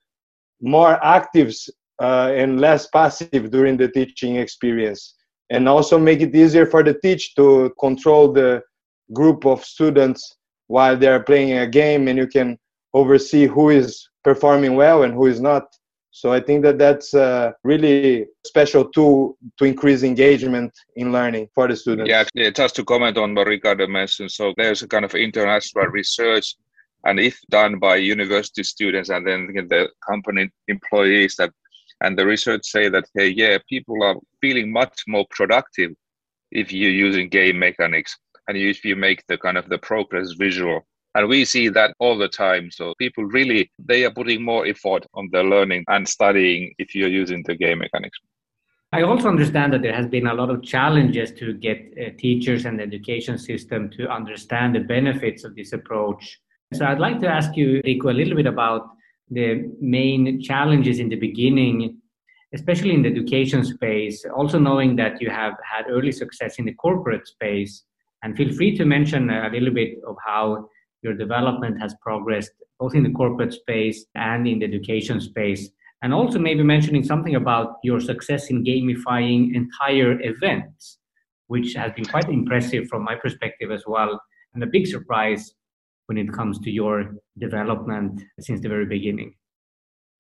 more 0.63 1.03
active 1.05 1.53
uh, 2.01 2.33
and 2.35 2.59
less 2.59 2.87
passive 2.87 3.51
during 3.51 3.77
the 3.77 3.89
teaching 3.89 4.37
experience 4.37 5.15
and 5.51 5.69
also 5.69 5.99
make 5.99 6.21
it 6.21 6.35
easier 6.35 6.65
for 6.65 6.83
the 6.83 6.95
teach 6.95 7.35
to 7.35 7.75
control 7.79 8.33
the 8.33 8.63
group 9.13 9.45
of 9.45 9.65
students 9.65 10.37
while 10.69 10.97
they 10.97 11.09
are 11.09 11.23
playing 11.23 11.59
a 11.59 11.67
game 11.67 12.09
and 12.09 12.17
you 12.17 12.27
can 12.27 12.57
oversee 12.95 13.47
who 13.47 13.71
is 13.71 14.09
performing 14.23 14.77
well 14.77 15.03
and 15.03 15.13
who 15.13 15.27
is 15.27 15.41
not. 15.41 15.65
So 16.13 16.33
i 16.33 16.41
think 16.41 16.63
that 16.63 16.79
that's 16.79 17.15
a 17.15 17.55
really 17.63 18.27
special 18.45 18.85
tool 18.85 19.37
to 19.59 19.65
increase 19.65 20.03
engagement 20.03 20.73
in 20.97 21.13
learning 21.13 21.49
for 21.55 21.69
the 21.69 21.77
students. 21.77 22.09
Yeah 22.09 22.21
actually, 22.21 22.51
just 22.53 22.77
to 22.77 22.85
comment 22.85 23.17
on 23.17 23.35
what 23.35 23.47
ricardo 23.47 23.87
mentioned. 23.87 24.31
So 24.31 24.53
there's 24.57 24.83
a 24.83 24.89
kind 24.89 25.05
of 25.05 25.15
international 25.15 25.87
research 25.87 26.57
and 27.05 27.19
if 27.19 27.39
done 27.49 27.79
by 27.79 27.97
university 27.97 28.63
students 28.63 29.09
and 29.09 29.27
then 29.27 29.49
the 29.69 29.89
company 30.07 30.51
employees 30.69 31.37
that 31.37 31.53
and 32.03 32.19
the 32.19 32.27
research 32.27 32.65
say 32.65 32.89
that 32.89 33.05
hey 33.15 33.29
yeah 33.29 33.59
people 33.69 34.03
are 34.03 34.17
feeling 34.41 34.73
much 34.73 35.03
more 35.07 35.27
productive 35.31 35.93
if 36.51 36.73
you're 36.73 36.91
using 36.91 37.29
game 37.29 37.59
mechanics 37.59 38.17
and 38.49 38.57
if 38.57 38.85
you 38.85 38.97
make 38.97 39.25
the 39.29 39.39
kind 39.39 39.57
of 39.57 39.69
the 39.69 39.79
progress 39.79 40.33
visual. 40.33 40.81
And 41.15 41.29
we 41.29 41.45
see 41.45 41.69
that 41.69 41.95
all 41.99 42.17
the 42.17 42.29
time. 42.29 42.71
So 42.71 42.95
people 42.99 43.25
really 43.25 43.71
they 43.79 44.05
are 44.05 44.13
putting 44.13 44.45
more 44.45 44.67
effort 44.67 45.07
on 45.15 45.29
their 45.33 45.45
learning 45.45 45.85
and 45.89 46.09
studying 46.09 46.73
if 46.79 46.95
you're 46.95 47.09
using 47.09 47.43
the 47.47 47.57
game 47.57 47.79
mechanics. 47.79 48.19
I 48.93 49.03
also 49.03 49.29
understand 49.29 49.73
that 49.73 49.83
there 49.83 49.95
has 49.95 50.09
been 50.09 50.27
a 50.27 50.35
lot 50.35 50.51
of 50.51 50.63
challenges 50.63 51.31
to 51.33 51.55
get 51.55 51.79
uh, 51.97 52.11
teachers 52.19 52.65
and 52.65 52.79
the 52.79 52.83
education 52.83 53.39
system 53.39 53.89
to 53.91 54.09
understand 54.09 54.75
the 54.75 54.81
benefits 54.81 55.45
of 55.45 55.55
this 55.55 55.73
approach. 55.73 56.41
So 56.73 56.85
I'd 56.85 56.99
like 56.99 57.21
to 57.21 57.29
ask 57.29 57.57
you, 57.57 57.83
Riku, 57.85 58.11
a 58.11 58.13
little 58.13 58.37
bit 58.37 58.47
about 58.47 58.91
the 59.31 59.71
main 59.81 60.41
challenges 60.43 60.99
in 60.99 61.09
the 61.09 61.17
beginning, 61.17 61.99
especially 62.53 62.95
in 62.95 63.03
the 63.03 63.09
education 63.09 63.65
space, 63.65 64.25
also 64.37 64.59
knowing 64.59 64.97
that 64.97 65.21
you 65.21 65.31
have 65.31 65.55
had 65.65 65.87
early 65.89 66.13
success 66.13 66.59
in 66.59 66.65
the 66.65 66.75
corporate 66.75 67.27
space. 67.27 67.85
And 68.23 68.37
feel 68.37 68.53
free 68.53 68.77
to 68.77 68.85
mention 68.85 69.31
a 69.31 69.49
little 69.51 69.73
bit 69.73 69.99
of 70.07 70.17
how 70.27 70.69
your 71.03 71.15
development 71.15 71.81
has 71.81 71.95
progressed 72.03 72.53
both 72.79 72.95
in 72.95 73.03
the 73.03 73.11
corporate 73.11 73.53
space 73.53 74.05
and 74.15 74.47
in 74.49 74.59
the 74.59 74.67
education 74.67 75.21
space. 75.21 75.71
And 76.03 76.15
also 76.15 76.39
maybe 76.39 76.63
mentioning 76.63 77.05
something 77.05 77.37
about 77.37 77.77
your 77.85 78.01
success 78.01 78.51
in 78.51 78.65
gamifying 78.65 79.55
entire 79.55 80.19
events, 80.23 80.99
which 81.49 81.75
has 81.75 81.93
been 81.93 82.07
quite 82.07 82.29
impressive 82.29 82.89
from 82.89 83.05
my 83.05 83.15
perspective 83.15 83.71
as 83.71 83.85
well. 83.87 84.21
And 84.55 84.63
a 84.63 84.67
big 84.67 84.87
surprise 84.87 85.55
when 86.11 86.19
it 86.19 86.33
comes 86.33 86.59
to 86.59 86.73
your 86.73 87.15
development 87.39 88.21
since 88.41 88.61
the 88.61 88.69
very 88.69 88.85
beginning? 88.85 89.33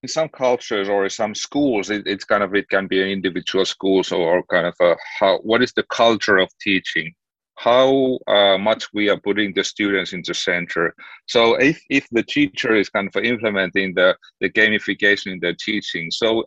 In 0.04 0.08
some 0.08 0.28
cultures 0.28 0.88
or 0.88 1.02
in 1.02 1.10
some 1.10 1.34
schools, 1.34 1.90
it, 1.90 2.04
it's 2.06 2.24
kind 2.24 2.44
of 2.44 2.54
it 2.54 2.68
can 2.68 2.86
be 2.86 3.02
an 3.02 3.08
individual 3.08 3.64
schools 3.64 4.12
or, 4.12 4.44
kind 4.44 4.68
of 4.68 4.74
a 4.80 4.94
how 5.18 5.38
what 5.38 5.62
is 5.62 5.72
the 5.72 5.82
culture 6.02 6.38
of 6.38 6.48
teaching 6.60 7.12
how 7.58 8.18
uh, 8.26 8.56
much 8.56 8.82
we 8.94 9.10
are 9.10 9.20
putting 9.20 9.52
the 9.52 9.62
students 9.62 10.14
into 10.14 10.32
center. 10.32 10.94
So 11.26 11.56
if, 11.56 11.78
if 11.90 12.06
the 12.10 12.22
teacher 12.22 12.74
is 12.74 12.88
kind 12.88 13.06
of 13.12 13.22
implementing 13.22 13.92
the, 13.94 14.16
the 14.40 14.48
gamification 14.48 15.32
in 15.32 15.40
their 15.40 15.56
teaching, 15.66 16.10
so 16.10 16.44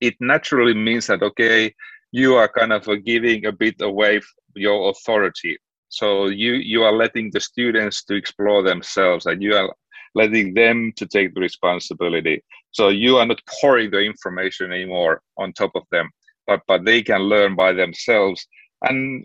it 0.00 0.14
naturally 0.18 0.72
means 0.72 1.08
that, 1.08 1.22
okay, 1.22 1.74
you 2.10 2.36
are 2.36 2.48
kind 2.48 2.72
of 2.72 2.88
giving 3.04 3.44
a 3.44 3.52
bit 3.52 3.74
away 3.82 4.22
your 4.54 4.88
authority 4.88 5.58
so 5.96 6.26
you 6.26 6.52
you 6.72 6.82
are 6.82 6.92
letting 6.92 7.30
the 7.30 7.40
students 7.40 8.04
to 8.04 8.14
explore 8.14 8.62
themselves 8.62 9.24
and 9.24 9.42
you 9.42 9.54
are 9.54 9.74
letting 10.14 10.52
them 10.52 10.92
to 10.96 11.06
take 11.06 11.34
the 11.34 11.40
responsibility. 11.40 12.42
So 12.70 12.88
you 12.88 13.16
are 13.16 13.24
not 13.24 13.40
pouring 13.60 13.90
the 13.90 14.00
information 14.00 14.72
anymore 14.72 15.22
on 15.38 15.54
top 15.54 15.72
of 15.74 15.84
them 15.90 16.10
but 16.46 16.60
but 16.68 16.84
they 16.84 17.00
can 17.02 17.22
learn 17.34 17.56
by 17.56 17.72
themselves. 17.72 18.46
And 18.82 19.24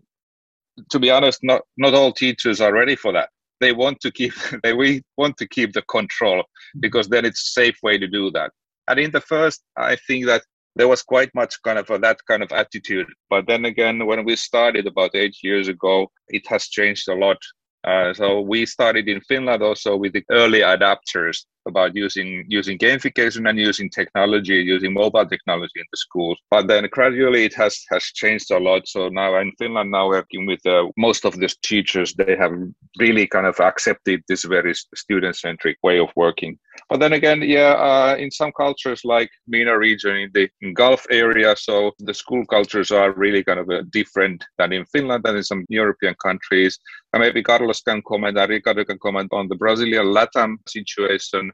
to 0.92 0.98
be 0.98 1.12
honest 1.12 1.40
not 1.44 1.62
not 1.76 1.94
all 1.94 2.14
teachers 2.14 2.62
are 2.62 2.74
ready 2.74 2.96
for 2.96 3.12
that. 3.12 3.30
They 3.60 3.74
want 3.74 4.00
to 4.02 4.10
keep 4.10 4.34
they 4.64 4.74
we 4.74 5.04
want 5.18 5.36
to 5.40 5.48
keep 5.56 5.74
the 5.74 5.86
control 5.98 6.42
because 6.80 7.10
then 7.10 7.26
it's 7.26 7.46
a 7.48 7.52
safe 7.60 7.78
way 7.84 7.98
to 7.98 8.08
do 8.08 8.32
that. 8.32 8.52
And 8.88 8.98
in 8.98 9.12
the 9.12 9.26
first 9.34 9.60
i 9.76 9.98
think 10.08 10.26
that 10.28 10.44
there 10.76 10.88
was 10.88 11.04
quite 11.04 11.34
much 11.36 11.62
kind 11.64 11.78
of 11.78 11.90
a, 11.90 11.98
that 12.00 12.20
kind 12.28 12.44
of 12.44 12.52
attitude. 12.52 13.08
But 13.30 13.48
then 13.48 13.66
again, 13.66 14.06
when 14.06 14.24
we 14.26 14.36
started 14.36 14.88
about 14.88 15.16
eight 15.16 15.36
years 15.44 15.68
ago, 15.68 16.12
it 16.30 16.48
has 16.48 16.68
changed 16.68 17.08
a 17.10 17.16
lot. 17.16 17.38
Uh, 17.84 18.14
so 18.14 18.42
we 18.42 18.66
started 18.66 19.08
in 19.08 19.22
Finland 19.22 19.64
also 19.64 19.96
with 19.96 20.14
the 20.14 20.24
early 20.30 20.60
adapters 20.60 21.46
about 21.68 21.96
using 21.96 22.46
using 22.48 22.78
gamification 22.78 23.48
and 23.50 23.58
using 23.58 23.90
technology, 23.90 24.56
using 24.56 24.94
mobile 24.94 25.26
technology 25.26 25.80
in 25.80 25.86
the 25.92 25.98
schools. 25.98 26.38
But 26.50 26.68
then 26.68 26.88
gradually 26.92 27.46
it 27.46 27.54
has 27.56 27.84
has 27.92 28.04
changed 28.04 28.52
a 28.52 28.60
lot. 28.60 28.88
So 28.88 29.10
now 29.10 29.40
in 29.40 29.52
Finland, 29.60 29.92
now 29.92 30.08
working 30.08 30.46
with 30.46 30.66
uh, 30.66 30.88
most 30.98 31.26
of 31.26 31.34
the 31.36 31.50
teachers, 31.64 32.14
they 32.14 32.36
have 32.36 32.54
really 33.00 33.28
kind 33.28 33.46
of 33.46 33.60
accepted 33.60 34.24
this 34.28 34.44
very 34.44 34.74
student 34.96 35.36
centric 35.36 35.78
way 35.84 36.00
of 36.00 36.10
working. 36.16 36.58
But 36.90 37.00
then 37.00 37.14
again, 37.14 37.42
yeah, 37.42 37.74
uh, 37.74 38.16
in 38.18 38.32
some 38.32 38.52
cultures 38.52 39.02
like 39.04 39.30
MENA 39.48 39.78
region 39.78 40.16
in 40.16 40.32
the 40.34 40.50
in 40.62 40.74
Gulf 40.74 41.06
area, 41.10 41.56
so 41.56 41.92
the 42.00 42.14
school 42.14 42.46
cultures 42.46 42.92
are 42.92 43.12
really 43.14 43.44
kind 43.44 43.60
of 43.60 43.70
uh, 43.70 43.84
different 43.92 44.44
than 44.58 44.74
in 44.74 44.86
Finland 44.86 45.26
and 45.28 45.38
in 45.38 45.44
some 45.44 45.66
European 45.70 46.16
countries. 46.16 46.80
And 47.14 47.22
maybe 47.22 47.44
Carlos 47.44 47.71
can 47.80 48.02
comment, 48.06 48.38
and 48.38 48.50
Ricardo 48.50 48.84
can 48.84 49.00
comment 49.00 49.32
on 49.32 49.48
the 49.48 49.56
Brazilian 49.56 50.08
LATAM 50.08 50.58
situation 50.68 51.52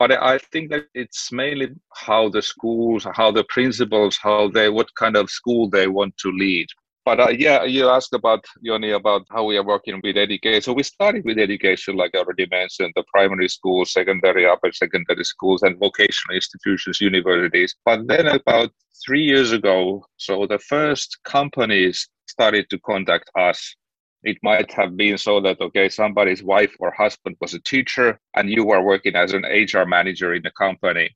but 0.00 0.12
I 0.12 0.38
think 0.38 0.70
that 0.70 0.86
it's 0.94 1.30
mainly 1.30 1.68
how 1.94 2.30
the 2.30 2.40
schools, 2.40 3.06
how 3.12 3.30
the 3.30 3.44
principals, 3.44 4.16
how 4.16 4.48
they, 4.48 4.70
what 4.70 4.88
kind 4.94 5.14
of 5.14 5.28
school 5.30 5.68
they 5.68 5.88
want 5.88 6.16
to 6.22 6.32
lead. 6.32 6.68
But 7.04 7.20
uh, 7.20 7.28
yeah, 7.28 7.64
you 7.64 7.86
asked 7.86 8.14
about 8.14 8.42
Yoni 8.62 8.92
about 8.92 9.26
how 9.30 9.44
we 9.44 9.58
are 9.58 9.64
working 9.64 10.00
with 10.02 10.16
education. 10.16 10.62
So 10.62 10.72
we 10.72 10.84
started 10.84 11.26
with 11.26 11.38
education, 11.38 11.96
like 11.96 12.12
I 12.14 12.20
already 12.20 12.46
mentioned, 12.50 12.94
the 12.96 13.04
primary 13.12 13.48
schools, 13.48 13.92
secondary, 13.92 14.46
upper 14.46 14.72
secondary 14.72 15.24
schools, 15.24 15.62
and 15.62 15.78
vocational 15.78 16.34
institutions, 16.34 17.02
universities. 17.02 17.74
But 17.84 18.06
then 18.06 18.26
about 18.26 18.70
three 19.04 19.22
years 19.22 19.52
ago, 19.52 20.06
so 20.16 20.46
the 20.46 20.58
first 20.58 21.18
companies 21.24 22.08
started 22.26 22.70
to 22.70 22.78
contact 22.80 23.30
us 23.36 23.76
it 24.22 24.36
might 24.42 24.70
have 24.72 24.96
been 24.96 25.16
so 25.16 25.40
that 25.40 25.60
okay 25.60 25.88
somebody's 25.88 26.42
wife 26.42 26.74
or 26.78 26.90
husband 26.92 27.36
was 27.40 27.54
a 27.54 27.60
teacher 27.60 28.18
and 28.36 28.50
you 28.50 28.64
were 28.64 28.82
working 28.82 29.16
as 29.16 29.32
an 29.32 29.44
hr 29.44 29.84
manager 29.84 30.34
in 30.34 30.42
the 30.42 30.50
company. 30.52 31.10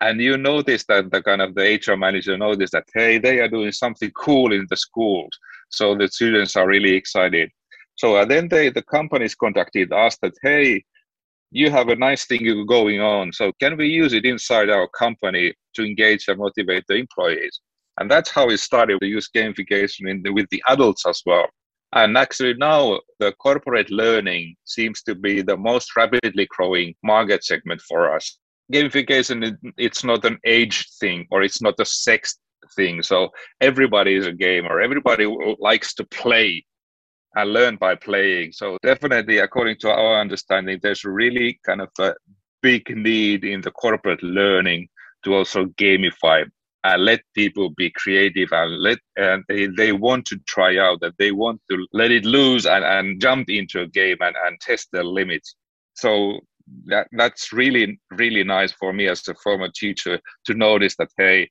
And 0.00 0.20
you 0.20 0.36
notice 0.36 0.84
that 0.86 1.10
the 1.12 1.22
kind 1.22 1.42
of 1.42 1.54
the 1.54 1.80
hr 1.86 1.96
manager 1.96 2.36
noticed 2.38 2.72
that 2.72 2.86
hey 2.94 3.18
they 3.18 3.40
are 3.40 3.48
doing 3.48 3.72
something 3.72 4.10
cool 4.12 4.52
in 4.52 4.66
the 4.70 4.76
schools. 4.76 5.30
So 5.70 5.94
the 5.94 6.08
students 6.08 6.56
are 6.56 6.66
really 6.66 6.94
excited. 6.94 7.50
So 7.96 8.16
uh, 8.16 8.24
then 8.24 8.48
they 8.48 8.70
the 8.70 8.82
companies 8.82 9.34
contacted 9.34 9.92
us 9.92 10.16
that 10.22 10.34
hey 10.42 10.84
you 11.50 11.70
have 11.70 11.88
a 11.88 11.96
nice 11.96 12.24
thing 12.24 12.64
going 12.66 13.02
on. 13.02 13.30
So 13.34 13.52
can 13.60 13.76
we 13.76 13.88
use 13.88 14.14
it 14.14 14.24
inside 14.24 14.70
our 14.70 14.88
company 14.88 15.52
to 15.74 15.84
engage 15.84 16.28
and 16.28 16.38
motivate 16.38 16.84
the 16.88 16.94
employees? 16.94 17.60
And 18.00 18.10
that's 18.10 18.30
how 18.30 18.46
we 18.46 18.56
started 18.56 19.00
to 19.02 19.06
use 19.06 19.28
gamification 19.36 20.08
in 20.08 20.22
the, 20.22 20.32
with 20.32 20.46
the 20.50 20.62
adults 20.66 21.04
as 21.06 21.20
well 21.26 21.46
and 21.94 22.16
actually 22.16 22.54
now 22.54 23.00
the 23.18 23.32
corporate 23.32 23.90
learning 23.90 24.56
seems 24.64 25.02
to 25.02 25.14
be 25.14 25.42
the 25.42 25.56
most 25.56 25.94
rapidly 25.96 26.46
growing 26.50 26.94
market 27.02 27.44
segment 27.44 27.80
for 27.82 28.14
us. 28.14 28.38
Gamification, 28.72 29.56
it's 29.76 30.02
not 30.02 30.24
an 30.24 30.38
age 30.46 30.88
thing 30.98 31.26
or 31.30 31.42
it's 31.42 31.60
not 31.60 31.74
a 31.78 31.84
sex 31.84 32.38
thing. 32.74 33.02
So 33.02 33.28
everybody 33.60 34.14
is 34.14 34.26
a 34.26 34.32
gamer. 34.32 34.80
Everybody 34.80 35.26
likes 35.58 35.94
to 35.94 36.04
play 36.04 36.64
and 37.34 37.52
learn 37.52 37.76
by 37.76 37.94
playing. 37.94 38.52
So 38.52 38.78
definitely, 38.82 39.38
according 39.38 39.76
to 39.80 39.90
our 39.90 40.20
understanding, 40.20 40.78
there's 40.82 41.04
really 41.04 41.60
kind 41.66 41.82
of 41.82 41.88
a 41.98 42.14
big 42.62 42.96
need 42.96 43.44
in 43.44 43.60
the 43.60 43.70
corporate 43.70 44.22
learning 44.22 44.88
to 45.24 45.34
also 45.34 45.66
gamify 45.66 46.44
and 46.84 47.04
let 47.04 47.20
people 47.34 47.70
be 47.70 47.90
creative 47.90 48.48
and 48.52 48.78
let 48.80 48.98
and 49.16 49.44
they, 49.48 49.66
they 49.66 49.92
want 49.92 50.24
to 50.26 50.38
try 50.48 50.78
out 50.78 51.00
that 51.00 51.14
they 51.18 51.32
want 51.32 51.60
to 51.70 51.86
let 51.92 52.10
it 52.10 52.24
loose 52.24 52.66
and, 52.66 52.84
and 52.84 53.20
jump 53.20 53.48
into 53.48 53.80
a 53.80 53.86
game 53.86 54.16
and, 54.20 54.34
and 54.46 54.60
test 54.60 54.88
their 54.92 55.04
limits 55.04 55.56
so 55.94 56.38
that 56.86 57.06
that's 57.12 57.52
really 57.52 58.00
really 58.12 58.44
nice 58.44 58.72
for 58.72 58.92
me 58.92 59.08
as 59.08 59.26
a 59.28 59.34
former 59.34 59.68
teacher 59.74 60.18
to 60.44 60.54
notice 60.54 60.96
that 60.96 61.08
hey 61.16 61.48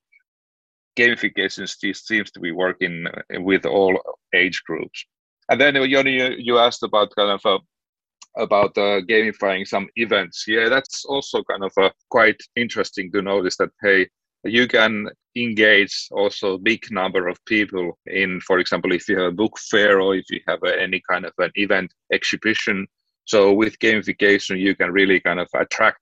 gamification 0.97 1.67
seems 1.95 2.31
to 2.31 2.39
be 2.39 2.51
working 2.51 3.05
with 3.39 3.65
all 3.65 3.97
age 4.33 4.61
groups 4.65 5.05
and 5.51 5.59
then 5.59 5.75
uh, 5.75 5.83
Yoni, 5.83 6.35
you, 6.41 6.57
asked 6.57 6.81
about 6.81 7.13
kind 7.13 7.29
of 7.29 7.41
a 7.45 8.41
about 8.41 8.77
uh, 8.77 9.01
gamifying 9.01 9.67
some 9.67 9.89
events. 9.97 10.45
Yeah, 10.47 10.69
that's 10.69 11.03
also 11.03 11.43
kind 11.43 11.65
of 11.65 11.73
a 11.77 11.91
quite 12.09 12.41
interesting 12.55 13.11
to 13.11 13.21
notice 13.21 13.57
that 13.57 13.69
hey, 13.81 14.07
you 14.43 14.67
can 14.67 15.07
engage 15.36 16.07
also 16.12 16.53
a 16.53 16.60
big 16.60 16.83
number 16.91 17.27
of 17.27 17.43
people 17.45 17.98
in 18.07 18.39
for 18.41 18.60
example 18.60 18.91
if 18.91 19.07
you 19.07 19.17
have 19.17 19.27
a 19.27 19.36
book 19.36 19.57
fair 19.60 20.01
or 20.01 20.15
if 20.15 20.25
you 20.29 20.41
have 20.48 20.60
any 20.63 21.01
kind 21.10 21.25
of 21.25 21.31
an 21.38 21.51
event 21.55 21.93
exhibition 22.12 22.86
so 23.25 23.53
with 23.53 23.79
gamification 23.79 24.60
you 24.60 24.75
can 24.75 24.91
really 24.91 25.19
kind 25.19 25.39
of 25.39 25.48
attract 25.55 26.00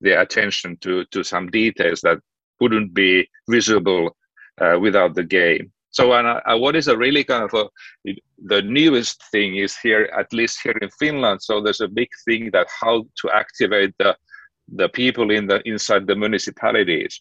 the 0.00 0.18
attention 0.18 0.76
to 0.80 1.04
to 1.10 1.22
some 1.22 1.50
details 1.50 2.00
that 2.00 2.18
wouldn't 2.60 2.94
be 2.94 3.28
visible 3.48 4.16
uh, 4.60 4.78
without 4.80 5.14
the 5.14 5.24
game 5.24 5.70
So, 5.92 6.12
and 6.12 6.26
uh, 6.26 6.56
what 6.56 6.76
is 6.76 6.88
a 6.88 6.96
really 6.96 7.24
kind 7.24 7.44
of 7.44 7.52
a, 7.52 8.14
the 8.38 8.62
newest 8.62 9.22
thing 9.30 9.56
is 9.56 9.76
here, 9.76 10.08
at 10.16 10.32
least 10.32 10.60
here 10.62 10.76
in 10.80 10.88
Finland. 11.00 11.42
So 11.42 11.60
there's 11.60 11.80
a 11.80 11.88
big 11.88 12.08
thing 12.24 12.50
that 12.52 12.68
how 12.80 13.04
to 13.20 13.30
activate 13.30 13.94
the 13.98 14.16
the 14.76 14.88
people 14.88 15.32
in 15.32 15.48
the 15.48 15.60
inside 15.64 16.06
the 16.06 16.14
municipalities. 16.14 17.20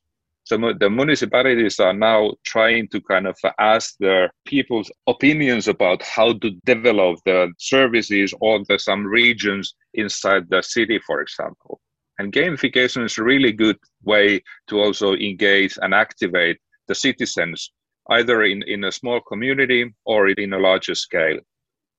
So 0.49 0.57
the 0.57 0.89
municipalities 0.89 1.79
are 1.79 1.93
now 1.93 2.33
trying 2.43 2.87
to 2.87 2.99
kind 3.01 3.27
of 3.27 3.37
ask 3.59 3.93
their 3.99 4.31
people's 4.47 4.91
opinions 5.05 5.67
about 5.67 6.01
how 6.01 6.33
to 6.39 6.49
develop 6.65 7.19
the 7.23 7.53
services 7.59 8.33
or 8.41 8.63
the 8.67 8.79
some 8.79 9.05
regions 9.05 9.75
inside 9.93 10.49
the 10.49 10.63
city, 10.63 10.99
for 11.05 11.21
example. 11.21 11.79
And 12.17 12.33
gamification 12.33 13.05
is 13.05 13.19
a 13.19 13.23
really 13.23 13.51
good 13.51 13.77
way 14.03 14.41
to 14.69 14.79
also 14.79 15.13
engage 15.13 15.77
and 15.83 15.93
activate 15.93 16.57
the 16.87 16.95
citizens, 16.95 17.71
either 18.09 18.41
in, 18.41 18.63
in 18.63 18.85
a 18.85 18.91
small 18.91 19.21
community 19.21 19.93
or 20.05 20.29
in 20.29 20.53
a 20.53 20.57
larger 20.57 20.95
scale. 20.95 21.37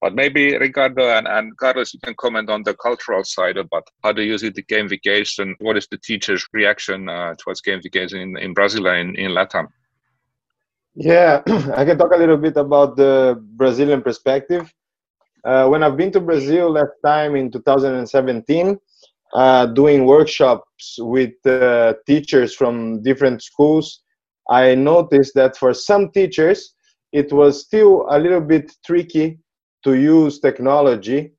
But 0.01 0.15
maybe 0.15 0.57
Ricardo 0.57 1.11
and, 1.11 1.29
and 1.29 1.55
Carlos, 1.59 1.93
you 1.93 2.01
can 2.01 2.15
comment 2.15 2.49
on 2.49 2.63
the 2.63 2.75
cultural 2.75 3.23
side 3.23 3.59
about 3.59 3.87
how 4.03 4.13
do 4.13 4.23
you 4.23 4.39
see 4.39 4.49
the 4.49 4.63
gamification? 4.63 5.55
What 5.59 5.77
is 5.77 5.87
the 5.89 5.99
teacher's 5.99 6.47
reaction 6.55 7.09
uh, 7.09 7.35
towards 7.39 7.61
gamification 7.61 8.23
in, 8.23 8.39
in 8.39 8.55
Brazil 8.55 8.87
and 8.87 9.17
in, 9.17 9.27
in 9.27 9.31
Latam? 9.33 9.69
Yeah, 10.95 11.43
I 11.77 11.85
can 11.85 11.99
talk 11.99 12.13
a 12.13 12.17
little 12.17 12.39
bit 12.39 12.57
about 12.57 12.97
the 12.97 13.39
Brazilian 13.57 14.01
perspective. 14.01 14.73
Uh, 15.45 15.69
when 15.69 15.83
I've 15.83 15.97
been 15.97 16.13
to 16.13 16.21
Brazil 16.21 16.71
last 16.71 16.93
time 17.05 17.37
in 17.37 17.51
2017, 17.51 18.79
uh, 19.33 19.67
doing 19.67 20.07
workshops 20.07 20.97
with 20.99 21.35
uh, 21.47 21.95
teachers 22.07 22.55
from 22.55 23.03
different 23.03 23.43
schools, 23.43 24.01
I 24.49 24.75
noticed 24.75 25.35
that 25.35 25.57
for 25.57 25.73
some 25.75 26.11
teachers, 26.11 26.75
it 27.13 27.33
was 27.33 27.61
still 27.61 28.07
a 28.11 28.19
little 28.19 28.41
bit 28.41 28.73
tricky 28.85 29.39
to 29.85 29.95
use 29.95 30.41
technology 30.41 31.33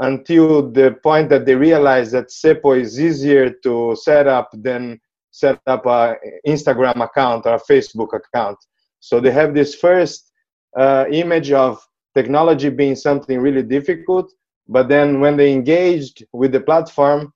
until 0.00 0.70
the 0.70 0.96
point 1.02 1.28
that 1.30 1.46
they 1.46 1.54
realize 1.54 2.10
that 2.12 2.28
Seppo 2.28 2.78
is 2.78 3.00
easier 3.00 3.50
to 3.62 3.96
set 3.96 4.26
up 4.26 4.50
than 4.52 5.00
set 5.30 5.60
up 5.66 5.86
an 5.86 6.16
Instagram 6.46 7.02
account 7.02 7.46
or 7.46 7.54
a 7.54 7.60
Facebook 7.60 8.10
account. 8.14 8.58
So 9.00 9.20
they 9.20 9.30
have 9.30 9.54
this 9.54 9.74
first 9.74 10.32
uh, 10.76 11.04
image 11.10 11.52
of 11.52 11.80
technology 12.14 12.70
being 12.70 12.96
something 12.96 13.40
really 13.40 13.62
difficult, 13.62 14.32
but 14.68 14.88
then 14.88 15.20
when 15.20 15.36
they 15.36 15.52
engaged 15.52 16.24
with 16.32 16.52
the 16.52 16.60
platform 16.60 17.32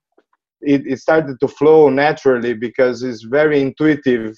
it, 0.61 0.85
it 0.85 0.99
started 0.99 1.39
to 1.39 1.47
flow 1.47 1.89
naturally 1.89 2.53
because 2.53 3.03
it's 3.03 3.23
very 3.23 3.61
intuitive 3.61 4.37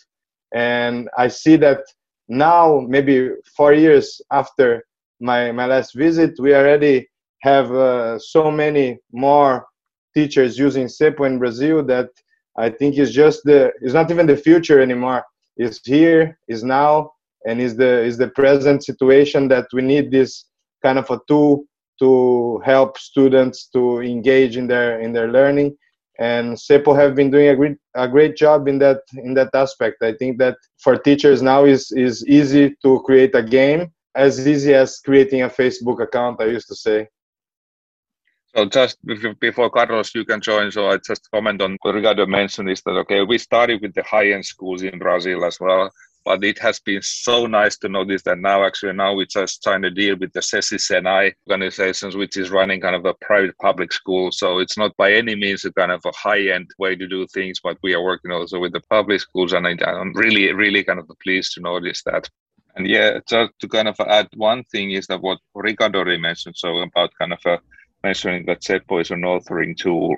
and 0.53 1.10
i 1.17 1.27
see 1.27 1.55
that 1.55 1.79
now 2.27 2.79
maybe 2.88 3.29
four 3.55 3.74
years 3.74 4.22
after 4.32 4.84
my, 5.24 5.51
my 5.51 5.65
last 5.65 5.94
visit 5.96 6.32
we 6.39 6.53
already 6.53 7.08
have 7.42 7.72
uh, 7.72 8.20
so 8.20 8.51
many 8.51 8.98
more 9.12 9.65
teachers 10.13 10.58
using 10.58 10.88
Seppo 10.88 11.25
in 11.25 11.39
brazil 11.39 11.84
that 11.84 12.10
i 12.58 12.70
think 12.70 12.98
it's 12.98 13.12
just 13.12 13.44
the 13.46 13.72
it's 13.82 13.94
not 13.94 14.12
even 14.12 14.27
the 14.27 14.38
future 14.38 14.80
anymore 14.80 15.24
it's 15.58 15.86
here, 15.86 16.38
it's 16.48 16.63
now 16.63 17.12
and 17.46 17.62
is 17.62 17.75
the 17.75 18.01
is 18.03 18.18
the 18.18 18.30
present 18.30 18.84
situation 18.84 19.48
that 19.48 19.68
we 19.74 19.82
need 19.82 20.12
this 20.12 20.46
kind 20.82 20.98
of 20.98 21.10
a 21.10 21.20
tool 21.27 21.63
to 22.00 22.62
help 22.65 22.98
students 22.98 23.68
to 23.68 24.01
engage 24.01 24.58
in 24.58 24.68
their 24.68 25.00
in 25.00 25.13
their 25.13 25.32
learning 25.32 25.75
and 26.20 26.56
Seppo 26.56 26.96
have 26.96 27.15
been 27.15 27.32
doing 27.32 27.50
a 27.50 27.56
great 27.56 27.77
a 27.96 28.08
great 28.08 28.36
job 28.36 28.68
in 28.68 28.77
that 28.80 29.01
in 29.15 29.34
that 29.34 29.50
aspect. 29.53 30.03
I 30.03 30.14
think 30.14 30.38
that 30.38 30.57
for 30.77 30.96
teachers 30.96 31.42
now 31.42 31.66
is 31.66 31.92
is 31.92 32.25
easy 32.27 32.75
to 32.83 33.01
create 33.01 33.33
a 33.36 33.44
game 33.44 33.92
as 34.15 34.47
easy 34.47 34.73
as 34.73 34.99
creating 34.99 35.41
a 35.41 35.49
Facebook 35.49 36.01
account. 36.01 36.41
I 36.41 36.45
used 36.45 36.67
to 36.67 36.75
say. 36.75 37.07
So 38.55 38.65
just 38.65 38.97
before 39.39 39.71
Carlos, 39.71 40.13
you 40.13 40.25
can 40.25 40.39
join. 40.39 40.71
So 40.71 40.87
I 40.87 40.97
just 40.97 41.27
comment 41.31 41.59
on 41.61 41.77
what 41.81 41.95
Ricardo 41.95 42.27
mentioned 42.27 42.69
is 42.69 42.81
that 42.85 42.91
okay, 42.91 43.23
we 43.23 43.39
started 43.39 43.81
with 43.81 43.95
the 43.95 44.03
high-end 44.03 44.45
schools 44.45 44.83
in 44.83 44.99
Brazil 44.99 45.43
as 45.43 45.59
well, 45.59 45.89
but 46.23 46.43
it 46.43 46.59
has 46.59 46.79
been 46.79 47.01
so 47.01 47.47
nice 47.47 47.77
to 47.79 47.89
notice 47.89 48.21
that 48.23 48.37
now 48.37 48.63
actually 48.63 48.93
now 48.93 49.15
we 49.15 49.25
just 49.25 49.63
signed 49.63 49.85
a 49.85 49.89
deal 49.89 50.15
with 50.17 50.31
the 50.33 50.39
SESI 50.39 50.77
Senai 50.77 51.33
organizations, 51.49 52.15
which 52.15 52.37
is 52.37 52.51
running 52.51 52.79
kind 52.79 52.95
of 52.95 53.05
a 53.05 53.15
private 53.21 53.57
public 53.59 53.91
school. 53.91 54.31
So 54.31 54.59
it's 54.59 54.77
not 54.77 54.95
by 54.97 55.13
any 55.13 55.35
means 55.35 55.65
a 55.65 55.73
kind 55.73 55.91
of 55.91 56.01
a 56.05 56.11
high 56.15 56.49
end 56.49 56.69
way 56.77 56.95
to 56.95 57.07
do 57.07 57.25
things, 57.33 57.59
but 57.63 57.79
we 57.81 57.95
are 57.95 58.03
working 58.03 58.31
also 58.31 58.59
with 58.59 58.73
the 58.73 58.81
public 58.81 59.19
schools, 59.21 59.53
and 59.53 59.65
I'm 59.65 60.13
really 60.13 60.53
really 60.53 60.83
kind 60.83 60.99
of 60.99 61.09
pleased 61.23 61.53
to 61.53 61.61
notice 61.61 62.03
that. 62.03 62.29
And 62.75 62.88
yeah, 62.88 63.20
just 63.27 63.51
to 63.59 63.68
kind 63.68 63.88
of 63.88 64.00
add 64.00 64.27
one 64.36 64.64
thing 64.66 64.92
is 64.92 65.07
that 65.07 65.22
what 65.22 65.40
Ricardo 65.53 66.00
already 66.00 66.20
mentioned, 66.20 66.55
so 66.57 66.77
about 66.79 67.12
kind 67.20 67.33
of 67.33 67.40
a, 67.46 67.59
mentioning 68.03 68.46
that 68.48 68.62
Seppo 68.62 69.01
is 69.01 69.12
an 69.12 69.22
authoring 69.22 69.77
tool. 69.77 70.16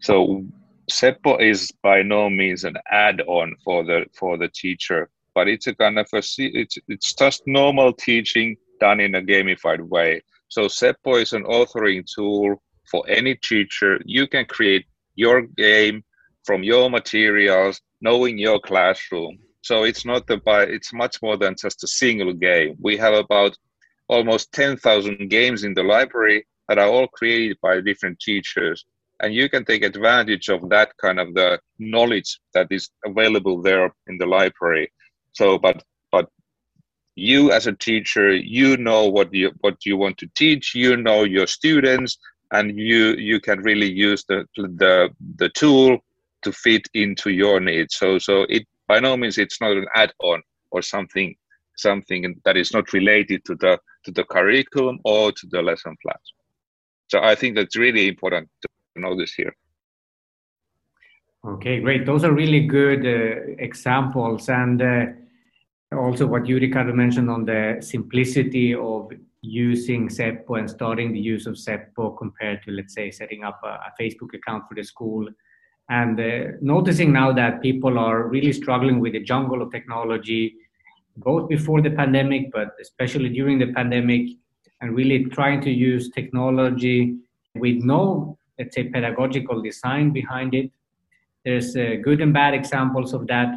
So 0.00 0.44
Seppo 0.90 1.40
is 1.40 1.70
by 1.82 2.02
no 2.02 2.28
means 2.28 2.64
an 2.64 2.76
add-on 2.90 3.54
for 3.64 3.84
the 3.84 4.06
for 4.12 4.36
the 4.36 4.48
teacher 4.48 5.08
but 5.36 5.48
it's 5.48 5.66
a 5.66 5.74
kind 5.74 5.98
of 5.98 6.08
a 6.14 6.22
it's 6.38 6.78
it's 6.88 7.12
just 7.12 7.42
normal 7.46 7.92
teaching 7.92 8.56
done 8.80 9.00
in 9.00 9.14
a 9.14 9.20
gamified 9.20 9.82
way. 9.82 10.22
So 10.48 10.62
Seppo 10.62 11.20
is 11.20 11.34
an 11.34 11.44
authoring 11.44 12.04
tool 12.12 12.62
for 12.90 13.04
any 13.06 13.34
teacher. 13.34 14.00
You 14.06 14.26
can 14.26 14.46
create 14.46 14.86
your 15.14 15.42
game 15.42 16.02
from 16.44 16.62
your 16.62 16.88
materials, 16.88 17.82
knowing 18.00 18.38
your 18.38 18.58
classroom. 18.60 19.38
So 19.66 19.82
it's 19.82 20.04
not 20.04 20.30
about 20.30 20.70
it's 20.70 20.92
much 20.92 21.20
more 21.20 21.36
than 21.36 21.56
just 21.60 21.82
a 21.82 21.88
single 21.88 22.32
game. 22.32 22.76
We 22.78 22.96
have 22.98 23.14
about 23.14 23.58
almost 24.06 24.52
10,000 24.52 25.28
games 25.28 25.64
in 25.64 25.74
the 25.74 25.82
library 25.82 26.46
that 26.68 26.78
are 26.78 26.88
all 26.88 27.08
created 27.08 27.56
by 27.60 27.80
different 27.80 28.20
teachers. 28.20 28.84
And 29.18 29.34
you 29.34 29.48
can 29.48 29.64
take 29.64 29.82
advantage 29.82 30.48
of 30.50 30.68
that 30.68 30.96
kind 30.98 31.18
of 31.18 31.34
the 31.34 31.58
knowledge 31.80 32.38
that 32.54 32.68
is 32.70 32.90
available 33.04 33.60
there 33.60 33.92
in 34.06 34.18
the 34.18 34.26
library. 34.26 34.92
So 35.32 35.58
but 35.58 35.82
but 36.12 36.28
you 37.16 37.50
as 37.50 37.66
a 37.66 37.72
teacher 37.72 38.32
you 38.32 38.76
know 38.76 39.06
what 39.06 39.34
you 39.34 39.50
what 39.62 39.84
you 39.84 39.96
want 39.96 40.16
to 40.18 40.28
teach 40.36 40.76
you 40.76 40.96
know 40.96 41.24
your 41.24 41.48
students 41.48 42.18
and 42.52 42.78
you 42.78 43.14
you 43.30 43.40
can 43.40 43.58
really 43.62 43.90
use 43.90 44.22
the 44.28 44.46
the 44.54 45.10
the 45.42 45.48
tool 45.60 45.98
to 46.42 46.52
fit 46.52 46.86
into 46.94 47.30
your 47.30 47.58
needs. 47.58 47.96
So 47.96 48.18
so 48.20 48.42
it 48.48 48.64
by 48.86 49.00
no 49.00 49.16
means 49.16 49.38
it's 49.38 49.60
not 49.60 49.72
an 49.72 49.86
add-on 49.94 50.42
or 50.70 50.82
something 50.82 51.34
something 51.76 52.40
that 52.44 52.56
is 52.56 52.72
not 52.72 52.92
related 52.92 53.44
to 53.44 53.54
the 53.56 53.78
to 54.04 54.10
the 54.10 54.24
curriculum 54.24 54.98
or 55.04 55.32
to 55.32 55.46
the 55.50 55.60
lesson 55.60 55.94
plans. 56.02 56.32
So 57.08 57.20
i 57.22 57.34
think 57.34 57.56
that's 57.56 57.76
really 57.76 58.08
important 58.08 58.48
to 58.62 59.00
know 59.00 59.16
this 59.16 59.34
here. 59.34 59.54
Okay 61.44 61.80
great. 61.80 62.06
Those 62.06 62.24
are 62.24 62.32
really 62.32 62.66
good 62.66 63.06
uh, 63.06 63.54
examples. 63.58 64.48
And 64.48 64.82
uh, 64.82 65.06
also 65.92 66.26
what 66.26 66.46
you 66.46 66.58
Ricardo 66.58 66.92
mentioned 66.92 67.30
on 67.30 67.44
the 67.44 67.78
simplicity 67.80 68.74
of 68.74 69.12
using 69.42 70.08
Seppo 70.08 70.58
and 70.58 70.68
starting 70.68 71.12
the 71.12 71.20
use 71.20 71.46
of 71.46 71.54
Seppo 71.54 72.16
compared 72.18 72.62
to 72.64 72.72
let's 72.72 72.94
say 72.94 73.10
setting 73.10 73.44
up 73.44 73.60
a, 73.62 73.68
a 73.68 73.92
Facebook 74.00 74.34
account 74.34 74.64
for 74.68 74.74
the 74.74 74.82
school 74.82 75.28
and 75.88 76.18
uh, 76.20 76.52
noticing 76.60 77.12
now 77.12 77.32
that 77.32 77.62
people 77.62 77.98
are 77.98 78.28
really 78.28 78.52
struggling 78.52 78.98
with 78.98 79.12
the 79.12 79.20
jungle 79.20 79.62
of 79.62 79.70
technology 79.70 80.54
both 81.18 81.48
before 81.48 81.80
the 81.80 81.90
pandemic 81.90 82.50
but 82.52 82.70
especially 82.80 83.28
during 83.28 83.58
the 83.58 83.72
pandemic 83.72 84.28
and 84.80 84.94
really 84.94 85.24
trying 85.26 85.60
to 85.60 85.70
use 85.70 86.10
technology 86.10 87.16
with 87.54 87.76
no 87.82 88.36
let's 88.58 88.74
say 88.74 88.84
pedagogical 88.84 89.62
design 89.62 90.10
behind 90.10 90.54
it. 90.54 90.70
There's 91.44 91.76
uh, 91.76 91.96
good 92.02 92.20
and 92.20 92.32
bad 92.32 92.54
examples 92.54 93.12
of 93.12 93.26
that. 93.28 93.54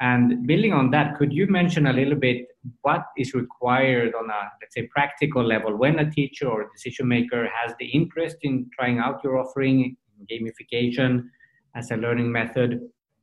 And 0.00 0.46
building 0.46 0.72
on 0.72 0.90
that, 0.92 1.16
could 1.18 1.32
you 1.32 1.48
mention 1.48 1.88
a 1.88 1.92
little 1.92 2.14
bit 2.14 2.46
what 2.82 3.06
is 3.16 3.34
required 3.34 4.14
on 4.14 4.30
a, 4.30 4.52
let's 4.60 4.74
say, 4.74 4.86
practical 4.86 5.42
level 5.42 5.76
when 5.76 5.98
a 5.98 6.08
teacher 6.08 6.48
or 6.48 6.70
decision 6.72 7.08
maker 7.08 7.48
has 7.52 7.74
the 7.80 7.86
interest 7.86 8.36
in 8.42 8.70
trying 8.78 8.98
out 9.00 9.24
your 9.24 9.38
offering, 9.38 9.96
gamification 10.30 11.24
as 11.74 11.90
a 11.90 11.96
learning 11.96 12.30
method? 12.30 12.80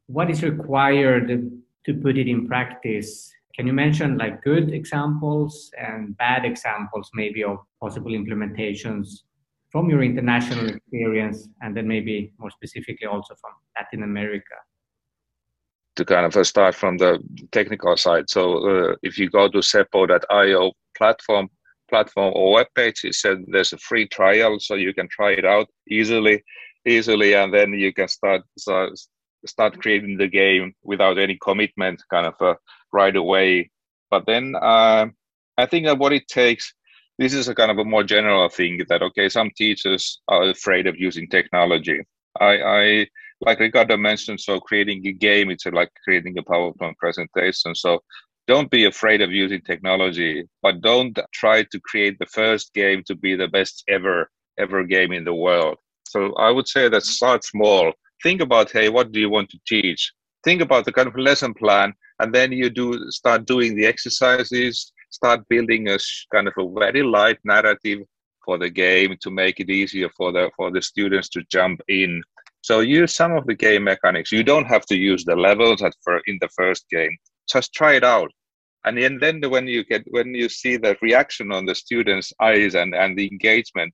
What 0.07 0.29
is 0.29 0.43
required 0.43 1.27
to 1.85 1.93
put 1.93 2.17
it 2.17 2.27
in 2.27 2.47
practice? 2.47 3.31
Can 3.55 3.67
you 3.67 3.73
mention 3.73 4.17
like 4.17 4.43
good 4.43 4.73
examples 4.73 5.71
and 5.77 6.17
bad 6.17 6.45
examples, 6.45 7.09
maybe 7.13 7.43
of 7.43 7.57
possible 7.81 8.11
implementations 8.11 9.07
from 9.71 9.89
your 9.89 10.03
international 10.03 10.67
experience, 10.69 11.49
and 11.61 11.75
then 11.75 11.87
maybe 11.87 12.33
more 12.37 12.51
specifically 12.51 13.07
also 13.07 13.35
from 13.35 13.51
Latin 13.75 14.03
America? 14.03 14.55
to 15.95 16.05
kind 16.05 16.25
of 16.25 16.45
start 16.45 16.75
from 16.75 16.97
the 16.97 17.19
technical 17.51 17.95
side. 17.97 18.29
So 18.29 18.41
uh, 18.57 18.95
if 19.01 19.17
you 19.17 19.29
go 19.29 19.47
to 19.49 19.59
seppo.io 19.59 20.71
platform 20.97 21.49
platform 21.89 22.33
or 22.35 22.53
web 22.53 22.67
page, 22.75 23.03
it 23.03 23.13
said 23.13 23.37
there's 23.47 23.73
a 23.73 23.77
free 23.77 24.07
trial, 24.07 24.59
so 24.59 24.75
you 24.75 24.93
can 24.93 25.07
try 25.07 25.31
it 25.31 25.45
out 25.45 25.67
easily, 25.89 26.43
easily, 26.85 27.33
and 27.33 27.53
then 27.53 27.73
you 27.73 27.93
can 27.93 28.07
start 28.07 28.41
start, 28.57 29.79
creating 29.79 30.17
the 30.17 30.27
game 30.27 30.73
without 30.83 31.17
any 31.19 31.37
commitment, 31.41 32.01
kind 32.09 32.25
of 32.25 32.33
uh, 32.41 32.55
right 32.91 33.15
away. 33.15 33.69
But 34.09 34.25
then 34.25 34.55
uh, 34.55 35.07
I 35.57 35.65
think 35.65 35.85
that 35.85 35.99
what 35.99 36.13
it 36.13 36.27
takes, 36.27 36.73
this 37.19 37.33
is 37.33 37.47
a 37.47 37.55
kind 37.55 37.71
of 37.71 37.77
a 37.77 37.85
more 37.85 38.03
general 38.03 38.49
thing 38.49 38.81
that 38.89 39.01
okay, 39.01 39.29
some 39.29 39.51
teachers 39.55 40.21
are 40.27 40.49
afraid 40.49 40.87
of 40.87 40.99
using 40.99 41.27
technology. 41.29 42.01
I, 42.39 42.61
I 42.61 43.07
like 43.41 43.59
Ricardo 43.59 43.97
mentioned, 43.97 44.39
so 44.39 44.59
creating 44.59 45.05
a 45.07 45.11
game, 45.11 45.49
it's 45.49 45.65
like 45.65 45.91
creating 46.03 46.37
a 46.37 46.43
PowerPoint 46.43 46.97
presentation. 46.97 47.75
So 47.75 48.01
don't 48.47 48.69
be 48.69 48.85
afraid 48.85 49.21
of 49.21 49.31
using 49.31 49.61
technology, 49.61 50.47
but 50.61 50.81
don't 50.81 51.17
try 51.33 51.63
to 51.63 51.79
create 51.81 52.17
the 52.19 52.27
first 52.27 52.73
game 52.73 53.03
to 53.07 53.15
be 53.15 53.35
the 53.35 53.47
best 53.47 53.83
ever 53.87 54.29
ever 54.57 54.83
game 54.83 55.11
in 55.11 55.25
the 55.25 55.33
world. 55.33 55.77
So 56.15 56.33
I 56.35 56.49
would 56.49 56.67
say 56.67 56.87
that 56.87 57.03
start 57.03 57.43
small. 57.43 57.91
Think 58.23 58.39
about 58.39 58.71
hey, 58.71 58.87
what 58.87 59.11
do 59.11 59.19
you 59.19 59.29
want 59.29 59.49
to 59.49 59.59
teach? 59.67 60.13
Think 60.45 60.61
about 60.61 60.85
the 60.85 60.93
kind 60.93 61.09
of 61.09 61.17
lesson 61.17 61.53
plan, 61.53 61.93
and 62.19 62.33
then 62.33 62.53
you 62.53 62.69
do 62.69 63.11
start 63.11 63.45
doing 63.45 63.75
the 63.75 63.85
exercises. 63.85 64.93
Start 65.09 65.41
building 65.49 65.89
a 65.89 65.97
kind 66.33 66.47
of 66.47 66.53
a 66.57 66.79
very 66.79 67.03
light 67.03 67.39
narrative 67.43 67.99
for 68.45 68.57
the 68.57 68.69
game 68.69 69.17
to 69.23 69.29
make 69.29 69.59
it 69.59 69.69
easier 69.69 70.09
for 70.15 70.31
the 70.31 70.49
for 70.55 70.71
the 70.71 70.81
students 70.81 71.27
to 71.29 71.43
jump 71.51 71.81
in. 71.89 72.23
So 72.61 72.79
use 72.79 73.13
some 73.13 73.33
of 73.33 73.45
the 73.45 73.55
game 73.65 73.83
mechanics. 73.83 74.31
You 74.31 74.43
don't 74.43 74.71
have 74.73 74.85
to 74.91 74.95
use 74.95 75.25
the 75.25 75.35
levels 75.35 75.81
at 75.81 75.93
for 76.03 76.21
in 76.27 76.37
the 76.39 76.49
first 76.59 76.85
game 76.89 77.15
just 77.47 77.73
try 77.73 77.93
it 77.93 78.03
out 78.03 78.31
and 78.85 78.97
then, 78.97 79.17
then 79.19 79.41
when 79.49 79.67
you 79.67 79.83
get 79.83 80.03
when 80.09 80.33
you 80.33 80.49
see 80.49 80.77
the 80.77 80.95
reaction 81.01 81.51
on 81.51 81.65
the 81.65 81.75
students 81.75 82.33
eyes 82.41 82.75
and 82.75 82.95
and 82.95 83.17
the 83.17 83.27
engagement 83.31 83.93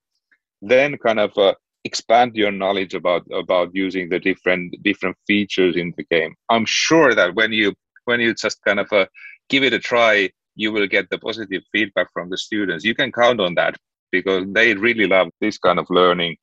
then 0.62 0.98
kind 0.98 1.20
of 1.20 1.32
uh, 1.38 1.54
expand 1.84 2.36
your 2.36 2.52
knowledge 2.52 2.94
about 2.94 3.24
about 3.34 3.70
using 3.74 4.10
the 4.10 4.20
different 4.20 4.76
different 4.84 5.18
features 5.28 5.76
in 5.76 5.94
the 5.98 6.04
game. 6.04 6.36
I'm 6.50 6.66
sure 6.66 7.16
that 7.16 7.36
when 7.36 7.52
you 7.52 7.74
when 8.06 8.20
you 8.20 8.34
just 8.34 8.60
kind 8.66 8.80
of 8.80 8.92
uh, 8.94 9.06
give 9.50 9.64
it 9.64 9.74
a 9.74 9.80
try 9.80 10.30
you 10.56 10.72
will 10.72 10.88
get 10.88 11.10
the 11.10 11.18
positive 11.18 11.64
feedback 11.72 12.08
from 12.14 12.30
the 12.30 12.38
students. 12.38 12.84
You 12.84 12.96
can 12.96 13.12
count 13.12 13.40
on 13.40 13.56
that 13.56 13.76
because 14.12 14.46
they 14.52 14.74
really 14.74 15.08
love 15.08 15.30
this 15.40 15.58
kind 15.58 15.80
of 15.80 15.88
learning. 15.90 16.38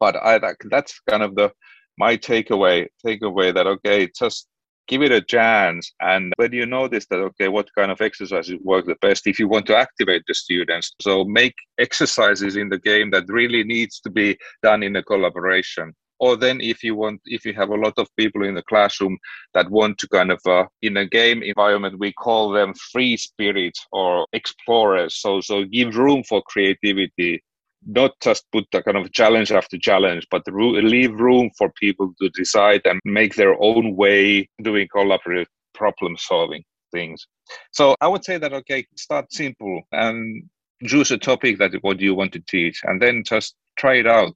But 0.00 0.16
i 0.16 0.40
that's 0.70 1.00
kind 1.08 1.22
of 1.22 1.34
the 1.36 1.52
my 1.98 2.16
takeaway 2.16 2.88
takeaway 3.06 3.54
that 3.54 3.66
okay 3.66 4.10
just 4.18 4.48
give 4.88 5.02
it 5.02 5.12
a 5.12 5.20
chance 5.20 5.92
and 6.00 6.32
when 6.36 6.52
you 6.52 6.66
notice 6.66 7.06
that 7.06 7.20
okay 7.20 7.48
what 7.48 7.68
kind 7.76 7.90
of 7.90 8.00
exercises 8.00 8.58
work 8.62 8.86
the 8.86 8.96
best 9.00 9.26
if 9.26 9.38
you 9.38 9.48
want 9.48 9.66
to 9.66 9.76
activate 9.76 10.22
the 10.26 10.34
students. 10.34 10.92
So 11.00 11.24
make 11.24 11.54
exercises 11.78 12.56
in 12.56 12.68
the 12.68 12.78
game 12.78 13.10
that 13.12 13.24
really 13.28 13.64
needs 13.64 14.00
to 14.00 14.10
be 14.10 14.36
done 14.62 14.82
in 14.82 14.96
a 14.96 15.02
collaboration. 15.02 15.94
Or 16.18 16.36
then 16.36 16.60
if 16.60 16.84
you 16.84 16.94
want 16.94 17.20
if 17.24 17.44
you 17.44 17.52
have 17.54 17.70
a 17.70 17.82
lot 17.84 17.94
of 17.96 18.08
people 18.16 18.44
in 18.44 18.54
the 18.54 18.62
classroom 18.62 19.18
that 19.54 19.70
want 19.70 19.98
to 19.98 20.08
kind 20.08 20.30
of 20.30 20.40
uh, 20.46 20.66
in 20.80 20.96
a 20.96 21.06
game 21.06 21.42
environment 21.42 21.98
we 21.98 22.12
call 22.12 22.50
them 22.50 22.74
free 22.92 23.16
spirits 23.16 23.86
or 23.92 24.26
explorers. 24.32 25.16
So 25.16 25.40
so 25.40 25.64
give 25.64 25.96
room 25.96 26.22
for 26.22 26.42
creativity 26.42 27.42
not 27.86 28.12
just 28.20 28.44
put 28.52 28.64
a 28.74 28.82
kind 28.82 28.96
of 28.96 29.12
challenge 29.12 29.52
after 29.52 29.78
challenge, 29.78 30.26
but 30.30 30.42
leave 30.46 31.12
room 31.18 31.50
for 31.58 31.70
people 31.72 32.12
to 32.20 32.28
decide 32.30 32.82
and 32.84 33.00
make 33.04 33.34
their 33.34 33.60
own 33.62 33.96
way 33.96 34.48
doing 34.62 34.88
collaborative 34.94 35.46
problem 35.74 36.16
solving 36.16 36.62
things. 36.92 37.26
So 37.72 37.96
I 38.00 38.08
would 38.08 38.24
say 38.24 38.38
that 38.38 38.52
okay, 38.52 38.86
start 38.96 39.32
simple 39.32 39.82
and 39.92 40.44
choose 40.84 41.10
a 41.10 41.18
topic 41.18 41.58
that 41.58 41.72
what 41.82 42.00
you 42.00 42.14
want 42.14 42.32
to 42.32 42.40
teach, 42.40 42.80
and 42.84 43.00
then 43.00 43.24
just 43.24 43.54
try 43.76 43.94
it 43.94 44.06
out 44.06 44.34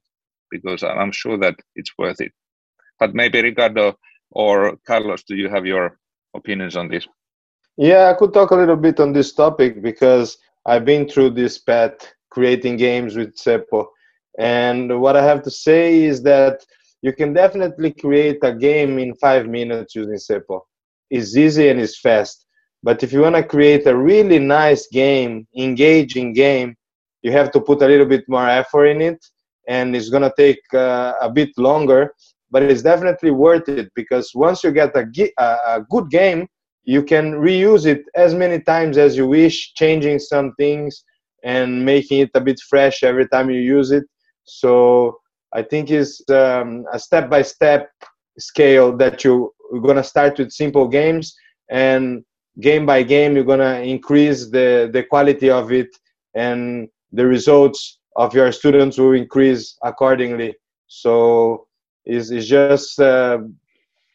because 0.49 0.83
I'm 0.83 1.11
sure 1.11 1.37
that 1.39 1.55
it's 1.75 1.91
worth 1.97 2.21
it. 2.21 2.31
But 2.99 3.13
maybe 3.13 3.41
Ricardo 3.41 3.97
or 4.31 4.77
Carlos, 4.87 5.23
do 5.23 5.35
you 5.35 5.49
have 5.49 5.65
your 5.65 5.99
opinions 6.35 6.75
on 6.75 6.87
this? 6.87 7.07
Yeah, 7.77 8.09
I 8.09 8.13
could 8.13 8.33
talk 8.33 8.51
a 8.51 8.55
little 8.55 8.75
bit 8.75 8.99
on 8.99 9.13
this 9.13 9.33
topic 9.33 9.81
because 9.81 10.37
I've 10.65 10.85
been 10.85 11.07
through 11.07 11.31
this 11.31 11.59
path 11.59 12.13
creating 12.37 12.77
games 12.77 13.11
with 13.19 13.35
Seppo. 13.35 13.79
And 14.37 15.01
what 15.03 15.15
I 15.15 15.23
have 15.31 15.41
to 15.47 15.51
say 15.67 16.03
is 16.11 16.17
that 16.31 16.55
you 17.01 17.11
can 17.19 17.33
definitely 17.33 17.91
create 18.03 18.39
a 18.43 18.53
game 18.53 18.93
in 18.99 19.15
five 19.15 19.45
minutes 19.47 19.95
using 19.95 20.21
Seppo. 20.27 20.57
It's 21.09 21.35
easy 21.35 21.69
and 21.69 21.79
it's 21.79 21.99
fast. 21.99 22.45
But 22.83 23.01
if 23.03 23.09
you 23.11 23.21
want 23.21 23.37
to 23.37 23.43
create 23.55 23.85
a 23.87 23.97
really 24.11 24.39
nice 24.39 24.83
game, 25.03 25.47
engaging 25.57 26.33
game, 26.33 26.75
you 27.23 27.31
have 27.31 27.49
to 27.53 27.59
put 27.59 27.81
a 27.81 27.87
little 27.87 28.09
bit 28.15 28.25
more 28.27 28.47
effort 28.61 28.85
in 28.93 29.01
it, 29.01 29.19
and 29.67 29.95
it's 29.95 30.09
going 30.13 30.27
to 30.29 30.33
take 30.37 30.61
uh, 30.73 31.13
a 31.27 31.29
bit 31.39 31.51
longer. 31.57 32.01
But 32.51 32.63
it's 32.63 32.83
definitely 32.91 33.31
worth 33.31 33.67
it 33.67 33.89
because 33.95 34.31
once 34.35 34.63
you 34.63 34.71
get 34.71 34.95
a, 34.95 35.05
a 35.73 35.85
good 35.89 36.07
game, 36.11 36.41
you 36.83 37.01
can 37.03 37.33
reuse 37.47 37.85
it 37.93 38.03
as 38.15 38.31
many 38.43 38.59
times 38.61 38.95
as 39.05 39.17
you 39.17 39.27
wish, 39.27 39.73
changing 39.81 40.19
some 40.19 40.53
things, 40.61 41.03
and 41.43 41.85
making 41.85 42.19
it 42.21 42.31
a 42.33 42.41
bit 42.41 42.59
fresh 42.69 43.03
every 43.03 43.27
time 43.27 43.49
you 43.49 43.59
use 43.59 43.91
it. 43.91 44.03
So 44.43 45.19
I 45.53 45.61
think 45.63 45.89
it's 45.91 46.21
um, 46.29 46.85
a 46.91 46.99
step-by-step 46.99 47.89
scale 48.39 48.95
that 48.97 49.23
you, 49.23 49.53
you're 49.71 49.81
gonna 49.81 50.03
start 50.03 50.37
with 50.37 50.51
simple 50.51 50.87
games, 50.87 51.35
and 51.69 52.23
game 52.59 52.85
by 52.85 53.03
game 53.03 53.35
you're 53.35 53.43
gonna 53.43 53.79
increase 53.81 54.49
the 54.49 54.89
the 54.91 55.03
quality 55.03 55.49
of 55.49 55.71
it, 55.71 55.89
and 56.35 56.87
the 57.11 57.25
results 57.25 57.99
of 58.15 58.33
your 58.33 58.51
students 58.51 58.97
will 58.97 59.13
increase 59.13 59.77
accordingly. 59.83 60.55
So 60.87 61.67
it's, 62.05 62.31
it's 62.31 62.47
just 62.47 62.99
uh, 62.99 63.39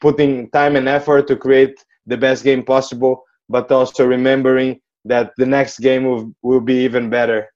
putting 0.00 0.50
time 0.50 0.76
and 0.76 0.88
effort 0.88 1.28
to 1.28 1.36
create 1.36 1.76
the 2.06 2.16
best 2.16 2.42
game 2.42 2.64
possible, 2.64 3.22
but 3.48 3.70
also 3.70 4.06
remembering 4.06 4.80
that 5.04 5.32
the 5.36 5.46
next 5.46 5.80
game 5.80 6.04
will, 6.04 6.34
will 6.42 6.60
be 6.60 6.84
even 6.84 7.10
better. 7.10 7.48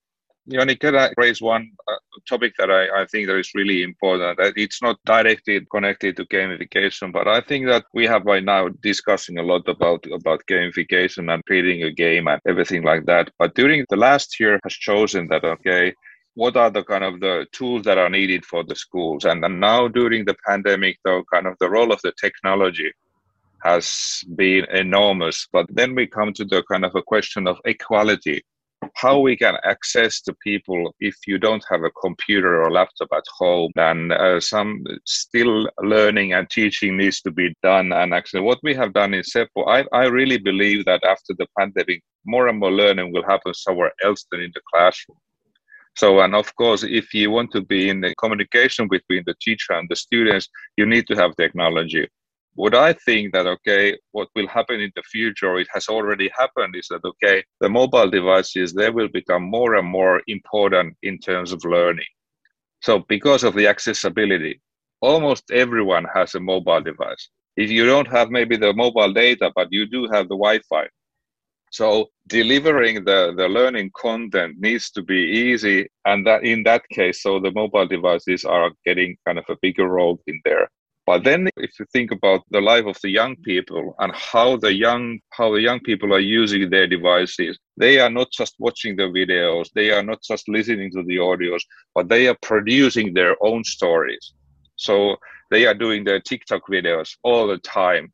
Joni, 0.49 0.79
can 0.79 0.95
I 0.95 1.11
raise 1.17 1.43
one 1.43 1.69
uh, 1.89 1.97
topic 2.29 2.53
that 2.59 2.71
I, 2.71 3.03
I 3.03 3.07
think 3.07 3.27
that 3.27 3.37
is 3.37 3.51
really 3.55 3.83
important? 3.83 4.39
That 4.39 4.53
it's 4.57 4.81
not 4.81 4.97
directly 5.05 5.61
connected 5.73 6.17
to 6.17 6.25
gamification, 6.27 7.13
but 7.13 7.27
I 7.27 7.41
think 7.41 7.67
that 7.67 7.85
we 7.93 8.07
have 8.07 8.25
by 8.25 8.39
now 8.39 8.69
discussing 8.81 9.39
a 9.39 9.43
lot 9.43 9.69
about 9.69 10.07
about 10.13 10.47
gamification 10.49 11.35
and 11.35 11.45
creating 11.47 11.83
a 11.83 11.91
game 11.91 12.29
and 12.29 12.41
everything 12.47 12.85
like 12.85 13.07
that. 13.07 13.29
But 13.41 13.57
during 13.57 13.85
the 13.91 13.97
last 13.97 14.39
year 14.39 14.61
has 14.63 14.73
chosen 14.73 15.27
that 15.29 15.43
okay, 15.43 15.93
what 16.35 16.57
are 16.57 16.71
the 16.71 16.85
kind 16.85 17.03
of 17.03 17.19
the 17.19 17.47
tools 17.51 17.83
that 17.85 17.99
are 17.99 18.11
needed 18.11 18.45
for 18.45 18.63
the 18.63 18.77
schools? 18.77 19.25
And, 19.25 19.45
and 19.45 19.59
now 19.59 19.89
during 19.89 20.25
the 20.25 20.37
pandemic, 20.47 20.99
though, 21.05 21.25
kind 21.33 21.49
of 21.49 21.57
the 21.59 21.69
role 21.69 21.91
of 21.91 22.01
the 22.03 22.13
technology 22.21 22.93
has 23.67 24.23
been 24.37 24.65
enormous. 24.85 25.49
But 25.53 25.67
then 25.79 25.95
we 25.95 26.07
come 26.07 26.33
to 26.35 26.45
the 26.45 26.63
kind 26.71 26.85
of 26.85 26.95
a 26.95 27.03
question 27.03 27.47
of 27.49 27.59
equality. 27.65 28.43
How 28.95 29.19
we 29.19 29.37
can 29.37 29.57
access 29.65 30.21
to 30.23 30.35
people 30.49 30.95
if 31.01 31.17
you 31.27 31.39
don't 31.39 31.65
have 31.71 31.83
a 31.83 31.97
computer 32.05 32.63
or 32.63 32.71
laptop 32.71 33.09
at 33.13 33.25
home? 33.41 33.73
And 33.77 34.13
uh, 34.13 34.39
some 34.39 34.85
still 35.05 35.69
learning 35.95 36.35
and 36.35 36.49
teaching 36.49 36.97
needs 36.97 37.21
to 37.23 37.31
be 37.31 37.55
done. 37.63 37.93
And 37.93 38.15
actually 38.15 38.43
what 38.43 38.61
we 38.63 38.75
have 38.75 38.93
done 38.93 39.15
in 39.15 39.23
Seppo 39.23 39.63
I, 39.67 39.81
I 39.93 40.05
really 40.19 40.39
believe 40.39 40.85
that 40.85 41.03
after 41.05 41.33
the 41.39 41.49
pandemic 41.59 42.03
more 42.25 42.49
and 42.49 42.59
more 42.59 42.73
learning 42.83 43.13
will 43.13 43.27
happen 43.33 43.55
somewhere 43.55 43.93
else 44.05 44.27
than 44.31 44.41
in 44.43 44.53
the 44.55 44.61
classroom. 44.71 45.19
So 45.97 46.21
and 46.21 46.35
of 46.35 46.55
course 46.55 46.83
if 47.01 47.07
you 47.15 47.31
want 47.31 47.51
to 47.53 47.63
be 47.75 47.89
in 47.89 48.01
the 48.03 48.15
communication 48.23 48.87
between 48.97 49.25
the 49.27 49.37
teacher 49.41 49.73
and 49.73 49.89
the 49.89 49.97
students 49.97 50.47
you 50.77 50.87
need 50.87 51.07
to 51.09 51.17
have 51.17 51.35
technology 51.35 52.07
what 52.57 52.75
I 52.75 52.95
think 52.95 53.33
that 53.33 53.47
okay, 53.47 53.97
what 54.13 54.29
will 54.35 54.49
happen 54.49 54.81
in 54.81 54.91
the 54.97 55.03
future, 55.03 55.59
it 55.59 55.69
has 55.73 55.89
already 55.89 56.31
happened, 56.37 56.75
is 56.75 56.89
that 56.89 57.05
okay, 57.05 57.45
the 57.61 57.69
mobile 57.69 58.11
devices 58.11 58.73
they 58.73 58.91
will 58.91 59.09
become 59.09 59.43
more 59.43 59.75
and 59.77 59.87
more 59.87 60.23
important 60.27 60.97
in 61.03 61.19
terms 61.19 61.53
of 61.53 61.65
learning. 61.65 62.13
So 62.81 63.05
because 63.09 63.45
of 63.45 63.55
the 63.55 63.67
accessibility, 63.67 64.61
almost 65.01 65.51
everyone 65.51 66.07
has 66.15 66.35
a 66.35 66.41
mobile 66.41 66.81
device. 66.81 67.29
If 67.57 67.71
you 67.71 67.87
don't 67.87 68.09
have 68.09 68.31
maybe 68.31 68.57
the 68.57 68.73
mobile 68.73 69.13
data, 69.13 69.53
but 69.55 69.69
you 69.71 69.87
do 69.87 70.09
have 70.13 70.29
the 70.29 70.37
Wi-Fi. 70.37 70.87
So 71.71 72.07
delivering 72.29 73.05
the, 73.05 73.35
the 73.37 73.49
learning 73.49 73.91
content 73.97 74.57
needs 74.59 74.91
to 74.93 75.03
be 75.03 75.17
easy. 75.17 75.89
And 76.05 76.27
that 76.27 76.45
in 76.45 76.63
that 76.63 76.89
case, 76.91 77.23
so 77.23 77.41
the 77.41 77.51
mobile 77.51 77.87
devices 77.87 78.45
are 78.45 78.71
getting 78.85 79.17
kind 79.27 79.39
of 79.39 79.45
a 79.49 79.57
bigger 79.61 79.89
role 79.89 80.21
in 80.27 80.41
there. 80.45 80.71
But 81.07 81.23
then 81.23 81.49
if 81.57 81.79
you 81.79 81.87
think 81.93 82.11
about 82.11 82.43
the 82.51 82.61
life 82.61 82.85
of 82.85 83.01
the 83.01 83.09
young 83.09 83.37
people 83.37 83.95
and 84.01 84.13
how 84.13 84.57
the 84.57 84.75
young 84.75 85.21
how 85.31 85.53
the 85.53 85.61
young 85.61 85.79
people 85.81 86.13
are 86.13 86.19
using 86.41 86.69
their 86.69 86.89
devices, 86.89 87.57
they 87.77 88.01
are 88.01 88.11
not 88.11 88.33
just 88.33 88.57
watching 88.59 88.97
the 88.97 89.05
videos, 89.05 89.69
they 89.73 89.93
are 89.93 90.03
not 90.03 90.21
just 90.23 90.49
listening 90.49 90.91
to 90.91 91.05
the 91.05 91.19
audios, 91.19 91.63
but 91.95 92.09
they 92.09 92.27
are 92.27 92.37
producing 92.43 93.15
their 93.15 93.37
own 93.41 93.63
stories. 93.63 94.33
So 94.75 95.17
they 95.53 95.65
are 95.67 95.75
doing 95.75 96.03
their 96.03 96.21
TikTok 96.21 96.63
videos 96.69 97.17
all 97.23 97.47
the 97.47 97.59
time. 97.59 98.13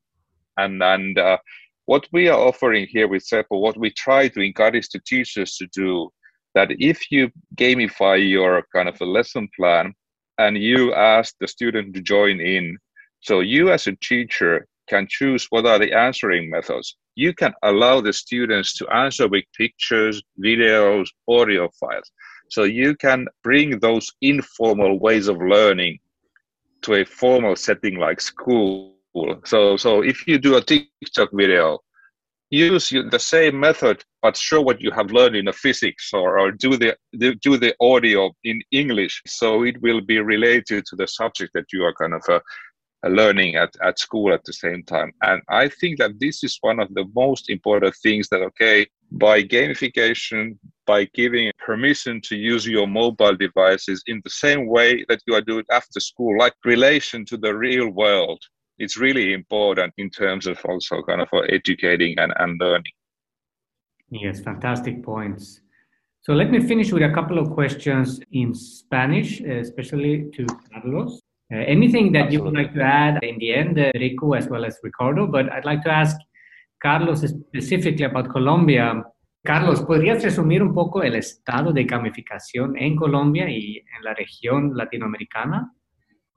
And 0.59 0.83
and 0.83 1.19
uh, 1.19 1.39
what 1.87 2.07
we 2.13 2.29
are 2.29 2.39
offering 2.39 2.87
here 2.87 3.09
with 3.09 3.27
Seppo, 3.27 3.59
what 3.59 3.79
we 3.79 3.91
try 3.91 4.29
to 4.29 4.41
encourage 4.41 4.91
the 4.91 5.01
teachers 5.07 5.57
to 5.57 5.67
do, 5.69 6.11
that 6.55 6.71
if 6.79 7.11
you 7.11 7.31
gamify 7.57 8.19
your 8.29 8.65
kind 8.75 8.91
of 8.91 9.01
a 9.01 9.07
lesson 9.07 9.49
plan 9.57 9.95
and 10.43 10.57
you 10.57 10.93
ask 10.95 11.35
the 11.41 11.49
student 11.49 11.95
to 11.95 12.01
join 12.01 12.41
in. 12.41 12.77
So 13.21 13.41
you 13.41 13.71
as 13.71 13.87
a 13.87 13.97
teacher, 13.97 14.67
can 14.89 15.07
choose 15.09 15.47
what 15.51 15.67
are 15.67 15.79
the 15.79 15.93
answering 15.93 16.51
methods. 16.51 16.97
You 17.15 17.33
can 17.35 17.53
allow 17.63 18.01
the 18.01 18.13
students 18.13 18.75
to 18.79 18.89
answer 18.89 19.29
with 19.29 19.45
pictures, 19.57 20.23
videos, 20.43 21.07
audio 21.29 21.71
files. 21.81 22.11
So 22.51 22.65
you 22.65 22.95
can 22.97 23.27
bring 23.43 23.79
those 23.79 24.13
informal 24.21 24.99
ways 24.99 25.29
of 25.29 25.39
learning 25.39 25.99
to 26.83 26.95
a 26.95 27.05
formal 27.05 27.57
setting 27.57 27.97
like 27.99 28.21
school. 28.21 28.95
So, 29.45 29.77
so 29.77 30.03
if 30.03 30.27
you 30.27 30.39
do 30.39 30.57
a 30.57 30.63
TikTok 30.63 31.31
video, 31.33 31.79
use 32.53 32.91
the 32.91 33.19
same 33.19 33.59
method 33.59 34.05
but 34.21 34.37
show 34.37 34.61
what 34.61 34.81
you 34.81 34.91
have 34.91 35.11
learned 35.11 35.35
in 35.35 35.47
the 35.47 35.53
physics 35.53 36.11
or, 36.13 36.39
or 36.39 36.53
do 36.53 36.77
the 36.77 36.95
do 37.19 37.57
the 37.57 37.75
audio 37.81 38.31
in 38.45 38.61
english. 38.71 39.23
So 39.27 39.65
it 39.65 39.81
will 39.81 40.03
be 40.03 40.19
related 40.21 40.85
to 40.87 40.97
the 40.97 41.09
subject 41.09 41.53
that 41.55 41.73
you 41.73 41.83
are 41.85 41.95
kind 41.95 42.13
of 42.13 42.23
uh, 42.29 42.41
learning 43.09 43.57
at, 43.57 43.75
at 43.83 43.99
school 43.99 44.33
at 44.33 44.45
the 44.45 44.53
same 44.53 44.83
time. 44.85 45.13
And 45.23 45.41
i 45.49 45.67
think 45.69 45.99
that 45.99 46.21
this 46.21 46.45
is 46.45 46.59
one 46.61 46.79
of 46.79 46.93
the 46.95 47.07
most 47.15 47.49
important 47.49 47.95
things 48.03 48.29
that 48.29 48.43
okay 48.43 48.87
by 49.13 49.43
gamification 49.43 50.59
by 50.87 51.05
giving 51.15 51.51
permission 51.59 52.21
to 52.29 52.37
use 52.37 52.67
your 52.67 52.87
mobile 52.87 53.37
devices 53.37 54.03
in 54.07 54.21
the 54.25 54.31
same 54.31 54.67
way 54.67 55.05
that 55.09 55.21
you 55.27 55.35
are 55.35 55.41
doing 55.53 55.65
after 55.71 56.01
school 56.01 56.39
like 56.39 56.55
relation 56.65 57.25
to 57.25 57.37
the 57.37 57.55
real 57.55 57.89
world 57.89 58.43
it's 58.79 58.97
really 58.97 59.33
important 59.33 59.93
in 59.99 60.11
terms 60.11 60.47
of 60.47 60.59
also 60.65 61.03
kind 61.03 61.21
of 61.21 61.29
educating 61.49 62.19
and, 62.19 62.33
and 62.39 62.61
learning. 62.61 62.93
Yes, 64.11 64.41
fantastic 64.41 65.03
points. 65.03 65.61
So 66.21 66.35
let 66.35 66.51
me 66.51 66.61
finish 66.61 66.93
with 66.93 67.03
a 67.03 67.11
couple 67.11 67.39
of 67.39 67.51
questions 67.51 68.21
in 68.31 68.55
Spanish, 68.55 69.41
especially 69.41 70.31
to 70.35 70.47
Carlos. 70.73 71.21
Uh, 71.53 71.57
anything 71.67 72.13
that 72.13 72.27
Absolutely. 72.27 72.37
you 72.37 72.43
would 72.45 72.55
like 72.55 72.75
to 72.75 72.83
add 72.83 73.23
in 73.23 73.39
the 73.39 73.55
end, 73.55 73.79
uh, 73.79 73.93
Riku, 73.95 74.39
as 74.39 74.49
well 74.49 74.65
as 74.65 74.79
Ricardo, 74.83 75.27
but 75.27 75.51
I'd 75.53 75.65
like 75.65 75.83
to 75.83 75.91
ask 75.91 76.17
Carlos 76.81 77.23
specifically 77.23 78.05
about 78.05 78.31
Colombia. 78.31 79.03
Carlos, 79.45 79.83
¿podrías 79.83 80.23
resumir 80.23 80.63
un 80.63 80.73
poco 80.73 81.03
el 81.03 81.17
estado 81.17 81.73
de 81.73 81.85
gamificación 81.85 82.79
en 82.79 82.95
Colombia 82.97 83.51
y 83.51 83.79
en 83.79 84.05
la 84.05 84.15
región 84.15 84.77
latinoamericana? 84.77 85.73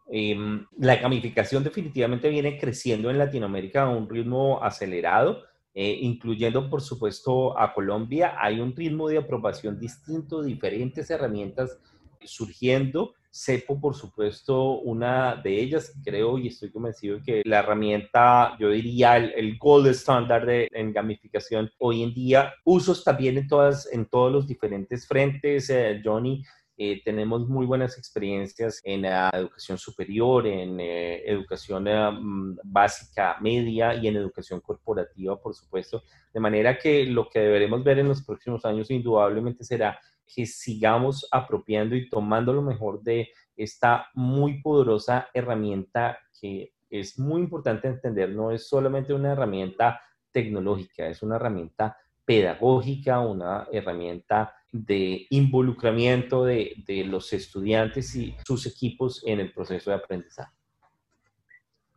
Em, 0.07 0.65
la 0.77 0.97
gamificación 0.97 1.63
definitivamente 1.63 2.29
viene 2.29 2.59
creciendo 2.59 3.09
en 3.09 3.17
Latinoamérica 3.17 3.83
a 3.83 3.89
un 3.89 4.07
ritmo 4.07 4.63
acelerado, 4.63 5.43
eh, 5.73 5.97
incluyendo 6.01 6.69
por 6.69 6.81
supuesto 6.81 7.57
a 7.59 7.73
Colombia. 7.73 8.35
Hay 8.39 8.59
un 8.59 8.75
ritmo 8.75 9.09
de 9.09 9.17
aprobación 9.17 9.79
distinto, 9.79 10.43
diferentes 10.43 11.09
herramientas 11.09 11.79
surgiendo. 12.23 13.13
CEPO, 13.31 13.81
por 13.81 13.95
supuesto, 13.95 14.79
una 14.79 15.35
de 15.35 15.61
ellas, 15.61 15.93
creo 16.05 16.37
y 16.37 16.47
estoy 16.47 16.71
convencido 16.71 17.19
que 17.21 17.41
la 17.43 17.59
herramienta, 17.59 18.55
yo 18.57 18.69
diría, 18.69 19.17
el, 19.17 19.57
gold 19.57 19.87
standard 19.87 20.45
de, 20.45 20.69
en 20.71 20.93
gamificación 20.93 21.69
hoy 21.79 22.03
en 22.03 22.13
día, 22.13 22.53
usos 22.63 23.03
también 23.03 23.37
en, 23.37 23.47
todas, 23.49 23.91
en 23.91 24.05
todos 24.05 24.31
los 24.31 24.47
diferentes 24.47 25.05
frentes. 25.05 25.69
Eh, 25.69 26.01
Johnny 26.01 26.43
eh, 26.77 27.01
tenemos 27.05 27.47
muy 27.47 27.65
buenas 27.65 27.97
experiencias 27.97 28.81
en 28.83 29.03
la 29.03 29.29
educación 29.33 29.77
superior, 29.77 30.45
en 30.45 30.77
eh, 30.81 31.23
educación 31.25 31.88
eh, 31.88 32.11
mm, 32.11 32.59
básica, 32.63 33.38
media 33.39 33.95
y 33.95 34.07
en 34.07 34.17
educación 34.17 34.59
corporativa, 34.59 35.39
por 35.39 35.55
supuesto. 35.55 36.03
De 36.33 36.39
manera 36.41 36.77
que 36.77 37.05
lo 37.05 37.29
que 37.29 37.39
deberemos 37.39 37.81
ver 37.81 37.99
en 37.99 38.09
los 38.09 38.23
próximos 38.23 38.65
años 38.65 38.91
indudablemente 38.91 39.63
será 39.63 39.97
que 40.27 40.45
sigamos 40.45 41.25
apropiando 41.31 41.95
y 41.95 42.09
tomando 42.09 42.51
lo 42.51 42.61
mejor 42.61 43.01
de 43.03 43.29
esta 43.55 44.07
muy 44.13 44.61
poderosa 44.61 45.29
herramienta 45.33 46.19
que 46.41 46.73
es 46.89 47.17
muy 47.17 47.41
importante 47.41 47.88
entender, 47.88 48.29
no 48.29 48.51
es 48.51 48.67
solamente 48.67 49.13
una 49.13 49.31
herramienta 49.31 50.01
tecnológica, 50.31 51.07
es 51.07 51.23
una 51.23 51.38
herramienta 51.38 51.97
pedagógica, 52.25 53.19
una 53.19 53.67
herramienta 53.71 54.53
de 54.71 55.27
involucramiento 55.29 56.43
de, 56.43 56.83
de, 56.85 57.05
los 57.05 57.31
estudiantes 57.31 58.15
y 58.15 58.35
sus 58.45 58.65
equipos 58.65 59.23
en 59.25 59.39
el 59.39 59.53
proceso 59.53 59.91
de 59.91 59.97
aprendizaje. 59.97 60.51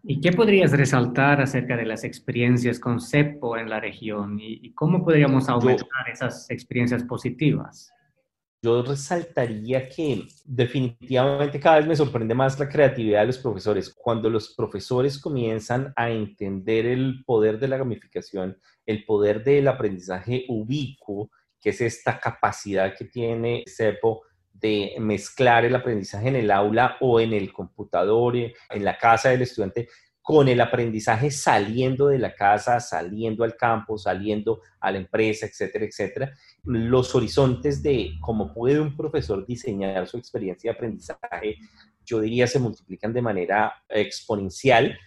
¿Y 0.05 0.21
qué 0.21 0.33
podrías 0.33 0.73
resaltar 0.73 1.41
acerca 1.41 1.77
de 1.77 1.85
las 1.85 2.05
experiencias 2.05 2.79
con 2.79 3.01
CEPO 3.01 3.59
en 3.59 3.69
la 3.69 3.81
región 3.81 4.39
y, 4.41 4.73
cómo 4.73 5.05
podríamos 5.05 5.49
aumentar 5.49 6.09
esas 6.13 6.49
experiencias 6.51 7.03
positivas? 7.03 7.93
Yo 8.61 8.83
resaltaría 8.83 9.89
que 9.89 10.27
definitivamente 10.45 11.61
cada 11.61 11.77
vez 11.77 11.87
me 11.87 11.95
sorprende 11.95 12.35
más 12.35 12.59
la 12.59 12.69
creatividad 12.69 13.21
de 13.21 13.29
los 13.29 13.39
profesores. 13.39 13.95
Cuando 13.95 14.29
los 14.29 14.53
profesores 14.55 15.21
comienzan 15.21 15.93
a 15.95 16.11
entender 16.11 16.87
el 16.87 17.23
poder 17.25 17.61
de 17.61 17.69
la 17.69 17.77
gamificación, 17.77 18.59
el 18.85 19.05
poder 19.05 19.45
del 19.45 19.69
aprendizaje 19.69 20.45
ubicuo, 20.49 21.31
que 21.61 21.71
es 21.71 21.81
esta 21.81 22.19
capacidad 22.19 22.97
que 22.97 23.05
tiene 23.05 23.63
CEPO 23.67 24.23
de 24.53 24.97
mezclar 24.99 25.65
el 25.65 25.77
aprendizaje 25.77 26.27
en 26.27 26.37
el 26.37 26.51
aula 26.51 26.97
o 27.01 27.21
en 27.21 27.33
el 27.33 27.53
computador, 27.53 28.35
en 28.37 28.85
la 28.85 28.99
casa 28.99 29.29
del 29.29 29.43
estudiante, 29.43 29.89
con 30.29 30.47
el 30.47 30.61
aprendizaje 30.61 31.31
saliendo 31.31 32.09
de 32.09 32.19
la 32.19 32.35
casa, 32.35 32.81
saliendo 32.81 33.45
al 33.45 33.57
campo, 33.57 33.97
saliendo 33.97 34.61
a 34.79 34.93
la 34.93 34.99
empresa, 34.99 35.47
etcétera, 35.47 35.87
etcétera. 35.87 36.35
Los 36.65 37.15
horizontes 37.15 37.83
de 37.83 38.11
cómo 38.21 38.53
puede 38.53 38.79
un 38.79 38.95
profesor 38.95 39.47
diseñar 39.47 40.07
su 40.07 40.19
experiencia 40.19 40.71
de 40.71 40.77
aprendizaje, 40.77 41.57
yo 42.05 42.21
diría, 42.21 42.47
se 42.47 42.59
multiplican 42.59 43.15
de 43.15 43.23
manera 43.23 43.73
exponencial, 43.89 44.99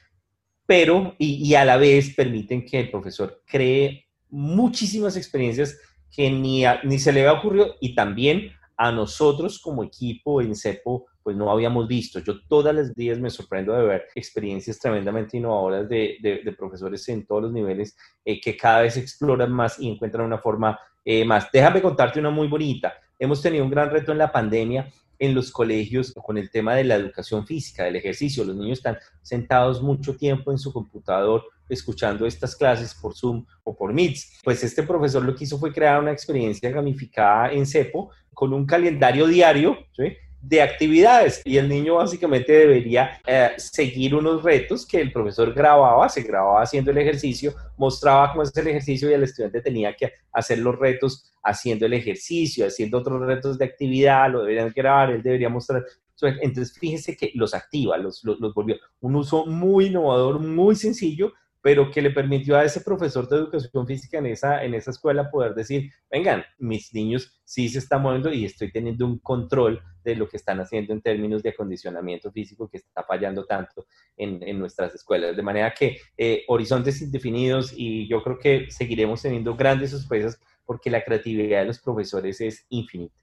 pero 0.65 1.13
y, 1.19 1.53
a 1.53 1.65
la 1.65 1.77
vez 1.77 2.15
permiten 2.15 2.65
que 2.65 2.79
el 2.79 2.89
profesor 2.89 3.43
cree 3.45 4.07
muchísimas 4.27 5.15
experiencias 5.17 5.77
que 6.10 6.31
ni, 6.31 6.63
ni 6.84 6.97
se 6.97 7.13
le 7.13 7.19
había 7.27 7.39
ocurrido 7.39 7.75
y 7.79 7.93
también 7.93 8.53
a 8.75 8.91
nosotros 8.91 9.60
como 9.60 9.84
equipo 9.84 10.41
en 10.41 10.55
CEPO 10.55 11.05
pues 11.23 11.36
no 11.36 11.51
habíamos 11.51 11.88
visto. 11.88 12.19
Yo 12.19 12.41
todas 12.47 12.73
las 12.73 12.93
días 12.95 13.19
me 13.19 13.29
sorprendo 13.29 13.73
de 13.73 13.84
ver 13.84 14.07
experiencias 14.15 14.79
tremendamente 14.79 15.38
innovadoras 15.38 15.88
de, 15.88 16.17
de, 16.21 16.51
profesores 16.53 17.07
en 17.10 17.25
todos 17.25 17.43
los 17.43 17.51
niveles 17.51 17.95
eh, 18.25 18.39
que 18.39 18.57
cada 18.57 18.81
vez 18.81 18.97
exploran 18.97 19.51
más 19.51 19.79
y 19.79 19.89
encuentran 19.89 20.25
una 20.25 20.38
forma 20.38 20.79
eh, 21.05 21.25
más. 21.25 21.51
Déjame 21.51 21.81
contarte 21.81 22.19
una 22.19 22.29
muy 22.29 22.47
bonita. 22.47 22.93
Hemos 23.17 23.41
tenido 23.41 23.63
un 23.63 23.71
gran 23.71 23.89
reto 23.89 24.12
en 24.12 24.17
la 24.17 24.31
pandemia 24.31 24.91
en 25.21 25.36
los 25.36 25.51
colegios 25.51 26.13
con 26.13 26.39
el 26.39 26.49
tema 26.49 26.73
de 26.73 26.84
la 26.84 26.95
educación 26.95 27.45
física, 27.45 27.84
del 27.84 27.95
ejercicio. 27.95 28.43
Los 28.43 28.55
niños 28.55 28.79
están 28.79 28.97
sentados 29.21 29.79
mucho 29.81 30.15
tiempo 30.15 30.51
en 30.51 30.57
su 30.57 30.73
computador 30.73 31.43
escuchando 31.69 32.25
estas 32.25 32.55
clases 32.55 32.95
por 32.95 33.15
Zoom 33.15 33.45
o 33.63 33.75
por 33.75 33.93
Meets. 33.93 34.39
Pues 34.43 34.63
este 34.63 34.81
profesor 34.81 35.23
lo 35.23 35.36
que 35.36 35.43
hizo 35.43 35.60
fue 35.60 35.71
crear 35.71 36.01
una 36.01 36.12
experiencia 36.12 36.71
gamificada 36.71 37.51
en 37.51 37.67
CEPO 37.67 38.10
con 38.34 38.51
un 38.51 38.65
calendario 38.65 39.27
diario, 39.27 39.77
¿sí? 39.91 40.05
De 40.41 40.62
actividades 40.62 41.41
y 41.45 41.58
el 41.58 41.69
niño 41.69 41.95
básicamente 41.95 42.51
debería 42.51 43.21
eh, 43.27 43.51
seguir 43.58 44.15
unos 44.15 44.43
retos 44.43 44.86
que 44.86 44.99
el 44.99 45.12
profesor 45.12 45.54
grababa, 45.54 46.10
se 46.10 46.23
grababa 46.23 46.63
haciendo 46.63 46.89
el 46.91 46.97
ejercicio, 46.97 47.54
mostraba 47.77 48.32
cómo 48.32 48.43
es 48.43 48.56
el 48.58 48.67
ejercicio 48.67 49.10
y 49.10 49.13
el 49.13 49.23
estudiante 49.23 49.62
tenía 49.62 49.95
que 49.95 50.13
hacer 50.34 50.58
los 50.60 50.77
retos 50.77 51.32
haciendo 51.43 51.86
el 51.86 51.93
ejercicio, 51.93 52.65
haciendo 52.65 52.97
otros 52.97 53.21
retos 53.21 53.58
de 53.58 53.65
actividad, 53.65 54.32
lo 54.32 54.41
deberían 54.41 54.73
grabar, 54.75 55.12
él 55.12 55.21
debería 55.21 55.49
mostrar. 55.49 55.86
Entonces, 56.21 56.77
fíjese 56.77 57.15
que 57.15 57.32
los 57.34 57.54
activa, 57.54 57.97
los, 57.97 58.23
los, 58.23 58.39
los 58.39 58.54
volvió 58.54 58.77
un 58.99 59.15
uso 59.15 59.45
muy 59.45 59.88
innovador, 59.88 60.39
muy 60.39 60.75
sencillo, 60.75 61.34
pero 61.62 61.91
que 61.91 62.02
le 62.02 62.12
permitió 62.12 62.58
a 62.58 62.63
ese 62.63 62.82
profesor 62.82 63.28
de 63.30 63.38
educación 63.38 63.86
física 63.86 64.17
en 64.17 64.26
esa, 64.26 64.63
en 64.63 64.74
esa 64.74 64.91
escuela 64.91 65.30
poder 65.30 65.54
decir, 65.54 65.91
vengan, 66.10 66.43
mis 66.58 66.93
niños 66.93 67.39
sí 67.43 67.69
se 67.69 67.80
están 67.80 68.02
moviendo 68.02 68.34
y 68.34 68.45
estoy 68.45 68.71
teniendo 68.71 69.06
un 69.06 69.19
control 69.19 69.82
de 70.04 70.15
lo 70.15 70.28
que 70.28 70.38
están 70.38 70.60
haciendo 70.60 70.93
en 70.93 71.02
términos 71.02 71.43
de 71.43 71.50
acondicionamiento 71.50 72.32
físico 72.32 72.67
que 72.67 72.78
está 72.78 73.04
fallando 73.04 73.45
tanto 73.45 73.86
en, 74.17 74.41
en 74.41 74.58
nuestras 74.58 74.95
escuelas. 74.95 75.36
De 75.36 75.43
manera 75.43 75.74
que 75.74 75.97
eh, 76.17 76.43
horizontes 76.47 77.02
indefinidos 77.02 77.74
y 77.76 78.08
yo 78.08 78.24
creo 78.24 78.39
que 78.39 78.71
seguiremos 78.71 79.21
teniendo 79.21 79.56
grandes 79.56 79.91
sorpresas 79.91 80.39
porque 80.65 80.89
la 80.89 81.04
creatividad 81.04 81.60
de 81.60 81.65
los 81.65 81.80
profesores 81.80 82.41
es 82.41 82.65
infinita. 82.69 83.15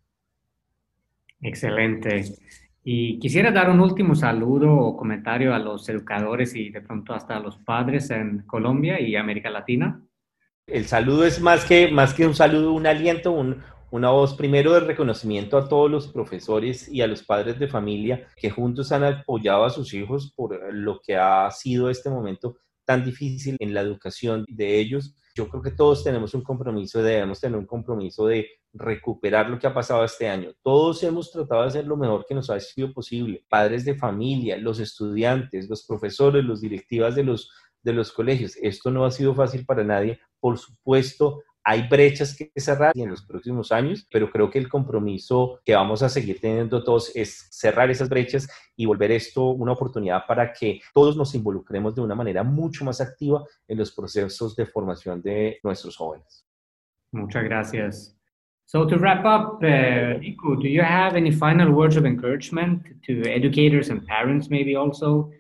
Excelente. 1.41 2.25
Y 2.85 3.19
quisiera 3.19 3.51
dar 3.51 3.71
un 3.71 3.81
último 3.81 4.15
saludo 4.15 4.73
o 4.73 4.97
comentario 4.97 5.55
a 5.55 5.59
los 5.59 5.89
educadores 5.89 6.55
y 6.55 6.71
de 6.71 6.81
pronto 6.81 7.13
hasta 7.13 7.37
a 7.37 7.41
los 7.41 7.59
padres 7.59 8.11
en 8.11 8.45
Colombia 8.47 9.01
y 9.01 9.17
América 9.17 9.51
Latina. 9.51 10.03
El 10.67 10.87
saludo 10.87 11.25
es 11.25 11.41
más 11.41 11.65
que, 11.65 11.91
más 11.91 12.15
que 12.15 12.27
un 12.27 12.35
saludo, 12.35 12.73
un 12.73 12.87
aliento, 12.87 13.33
un, 13.33 13.63
una 13.91 14.11
voz 14.11 14.35
primero 14.35 14.75
de 14.75 14.81
reconocimiento 14.81 15.57
a 15.57 15.69
todos 15.69 15.91
los 15.91 16.09
profesores 16.09 16.89
y 16.89 17.01
a 17.01 17.07
los 17.07 17.23
padres 17.23 17.59
de 17.59 17.69
familia 17.69 18.27
que 18.37 18.51
juntos 18.51 18.93
han 18.93 19.05
apoyado 19.05 19.65
a 19.65 19.71
sus 19.71 19.95
hijos 19.95 20.33
por 20.37 20.75
lo 20.75 21.01
que 21.01 21.17
ha 21.17 21.51
sido 21.51 21.89
este 21.89 22.11
momento 22.11 22.57
tan 22.85 23.05
difícil 23.05 23.57
en 23.61 23.75
la 23.75 23.81
educación 23.81 24.45
de 24.49 24.79
ellos. 24.79 25.15
Yo 25.39 25.49
creo 25.49 25.63
que 25.63 25.71
todos 25.71 26.03
tenemos 26.03 26.35
un 26.35 26.43
compromiso, 26.43 27.01
debemos 27.01 27.39
tener 27.39 27.57
un 27.57 27.65
compromiso 27.65 28.27
de 28.27 28.49
recuperar 28.73 29.49
lo 29.49 29.57
que 29.57 29.69
ha 29.69 29.73
pasado 29.73 30.03
este 30.03 30.29
año. 30.29 30.51
Todos 30.65 31.01
hemos 31.05 31.31
tratado 31.31 31.63
de 31.63 31.69
hacer 31.69 31.87
lo 31.87 31.97
mejor 31.97 32.27
que 32.27 32.35
nos 32.35 32.51
ha 32.51 32.59
sido 32.59 32.93
posible. 32.93 33.45
Padres 33.49 33.85
de 33.85 33.95
familia, 33.95 34.57
los 34.57 34.81
estudiantes, 34.81 35.69
los 35.69 35.87
profesores, 35.87 36.45
los 36.45 36.61
directivas 36.61 37.15
de 37.15 37.23
los, 37.23 37.53
de 37.85 37.93
los 37.93 38.11
colegios. 38.11 38.57
Esto 38.61 38.91
no 38.91 39.05
ha 39.05 39.13
sido 39.13 39.33
fácil 39.33 39.65
para 39.65 39.85
nadie. 39.85 40.19
Por 40.41 40.59
supuesto, 40.59 41.45
hay 41.69 41.87
brechas 41.87 42.35
que 42.35 42.51
cerrar 42.59 42.93
en 42.95 43.11
los 43.11 43.23
próximos 43.23 43.71
años, 43.73 44.09
pero 44.11 44.31
creo 44.31 44.49
que 44.49 44.59
el 44.59 44.71
compromiso 44.71 45.61
que 45.63 45.75
vamos 45.75 46.03
a 46.03 46.09
seguir 46.09 46.41
teniendo 46.41 46.83
todos 46.83 47.15
es 47.15 47.47
cerrar 47.51 47.91
esas 47.91 48.09
brechas 48.09 48.49
y 48.75 48.87
volver 48.87 49.13
esto 49.13 49.51
una 49.51 49.73
oportunidad 49.73 50.25
para 50.27 50.51
que 50.51 50.81
todos 50.95 51.15
nos 51.15 51.35
involucremos 51.35 51.95
de 51.95 52.01
una 52.01 52.15
manera 52.15 52.43
mucho 52.43 52.87
más 52.87 53.03
activa 53.03 53.45
en 53.67 53.77
los 53.77 53.93
procesos 53.93 54.57
de 54.57 54.65
formación 54.65 55.21
de 55.21 55.59
nuestros 55.63 55.95
jóvenes. 55.95 56.43
Muchas 57.13 57.45
gracias. 57.45 58.17
So 58.65 58.87
to 58.87 58.97
wrap 58.97 59.27
up, 59.27 59.63
uh, 59.63 60.19
Nico, 60.21 60.57
do 60.57 60.69
you 60.69 60.81
have 60.81 61.17
any 61.17 61.31
final 61.31 61.71
words 61.71 61.99
of 61.99 62.07
encouragement 62.07 62.83
to 63.07 63.23
educators 63.29 63.91
and 63.91 64.07
parents, 64.07 64.49
maybe 64.49 64.75
also 64.75 65.31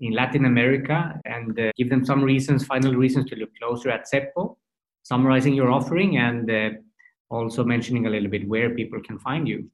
in 0.00 0.12
Latin 0.12 0.44
America, 0.44 1.18
and 1.24 1.58
uh, 1.58 1.72
give 1.78 1.88
them 1.88 2.04
some 2.04 2.22
reasons, 2.22 2.66
final 2.66 2.94
reasons 2.94 3.30
to 3.30 3.36
look 3.36 3.56
closer 3.58 3.88
at 3.88 4.06
CEPO? 4.06 4.54
Summarizing 5.02 5.54
your 5.54 5.70
offering 5.70 6.18
and 6.18 6.50
uh, 6.50 6.70
also 7.30 7.64
mentioning 7.64 8.06
a 8.06 8.10
little 8.10 8.28
bit 8.28 8.48
where 8.48 8.74
people 8.74 9.00
can 9.02 9.18
find 9.18 9.48
you. 9.48 9.70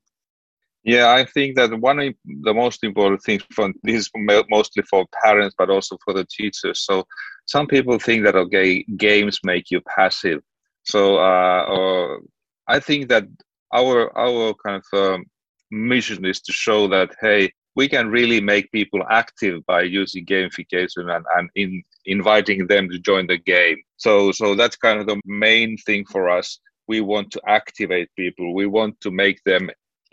Yeah, 0.84 1.12
I 1.12 1.24
think 1.24 1.56
that 1.56 1.80
one 1.80 1.98
of 1.98 2.14
the 2.42 2.52
most 2.52 2.84
important 2.84 3.22
things 3.22 3.42
for 3.50 3.72
this 3.82 4.02
is 4.02 4.10
mostly 4.50 4.82
for 4.82 5.06
parents, 5.22 5.54
but 5.56 5.70
also 5.70 5.96
for 6.04 6.12
the 6.12 6.26
teachers. 6.26 6.80
So 6.80 7.06
some 7.46 7.66
people 7.66 7.98
think 7.98 8.24
that 8.24 8.36
okay, 8.36 8.84
games 8.98 9.40
make 9.44 9.70
you 9.70 9.80
passive. 9.82 10.42
So 10.82 11.16
uh, 11.16 12.18
I 12.68 12.80
think 12.80 13.08
that 13.08 13.24
our 13.72 14.16
our 14.16 14.54
kind 14.64 14.82
of 14.82 15.14
um, 15.14 15.24
mission 15.70 16.24
is 16.26 16.40
to 16.42 16.52
show 16.52 16.86
that 16.88 17.16
hey, 17.20 17.50
we 17.76 17.88
can 17.88 18.10
really 18.10 18.40
make 18.40 18.70
people 18.70 19.02
active 19.08 19.64
by 19.66 19.82
using 19.82 20.26
gamification 20.26 21.14
and, 21.14 21.24
and 21.36 21.48
in 21.54 21.82
inviting 22.04 22.66
them 22.66 22.90
to 22.90 22.98
join 22.98 23.26
the 23.26 23.38
game. 23.38 23.78
So 24.04 24.32
so 24.32 24.54
that's 24.54 24.76
kind 24.76 25.00
of 25.00 25.06
the 25.06 25.20
main 25.24 25.78
thing 25.86 26.04
for 26.14 26.24
us. 26.38 26.48
We 26.88 27.00
want 27.00 27.30
to 27.32 27.40
activate 27.48 28.10
people. 28.22 28.54
We 28.54 28.66
want 28.66 29.00
to 29.02 29.10
make 29.10 29.38
them 29.44 29.70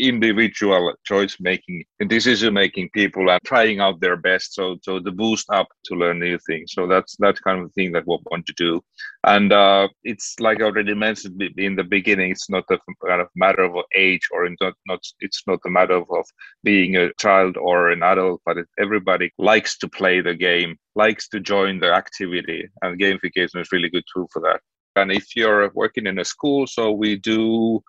individual 0.08 0.94
choice 1.06 1.38
making 1.40 1.84
and 2.00 2.10
decision 2.10 2.54
making 2.54 2.90
people 2.94 3.30
and 3.30 3.40
trying 3.46 3.80
out 3.80 4.00
their 4.00 4.18
best. 4.18 4.54
So 4.54 4.78
so 4.82 5.00
the 5.00 5.12
boost 5.12 5.48
up 5.50 5.68
to 5.86 5.96
learn 5.96 6.20
new 6.20 6.38
things. 6.48 6.74
So 6.74 6.88
that's 6.88 7.16
that 7.18 7.42
kind 7.42 7.62
of 7.64 7.72
thing 7.74 7.92
that 7.94 8.08
we 8.08 8.18
want 8.30 8.46
to 8.48 8.54
do. 8.54 8.82
And 9.24 9.52
uh, 9.54 9.88
it's 10.04 10.36
like 10.40 10.62
i 10.62 10.66
already 10.66 10.94
mentioned 10.94 11.42
in 11.58 11.76
the 11.76 11.84
beginning 11.84 12.32
it's 12.32 12.50
not 12.50 12.64
a 12.70 12.78
kind 13.08 13.22
of 13.22 13.28
matter 13.36 13.64
of 13.64 13.76
age 13.96 14.28
or 14.32 14.48
not, 14.62 14.74
not 14.88 15.00
it's 15.20 15.44
not 15.48 15.60
a 15.66 15.70
matter 15.70 15.96
of, 15.96 16.08
of 16.12 16.26
being 16.64 16.96
a 16.98 17.14
child 17.20 17.58
or 17.58 17.90
an 17.92 18.04
adult 18.04 18.42
but 18.46 18.58
it, 18.58 18.68
everybody 18.80 19.32
likes 19.38 19.78
to 19.78 19.88
play 19.88 20.22
the 20.22 20.34
game 20.34 20.76
likes 20.96 21.28
to 21.30 21.40
join 21.40 21.80
the 21.80 21.92
activity 21.92 22.68
and 22.82 23.00
gamification 23.00 23.62
is 23.62 23.72
really 23.72 23.90
good 23.90 24.04
tool 24.14 24.28
for 24.32 24.42
that. 24.42 24.60
And 24.96 25.12
if 25.12 25.36
you're 25.36 25.72
working 25.74 26.08
in 26.08 26.20
a 26.20 26.26
school 26.26 26.68
so 26.68 26.92
we 26.92 27.18
do 27.18 27.82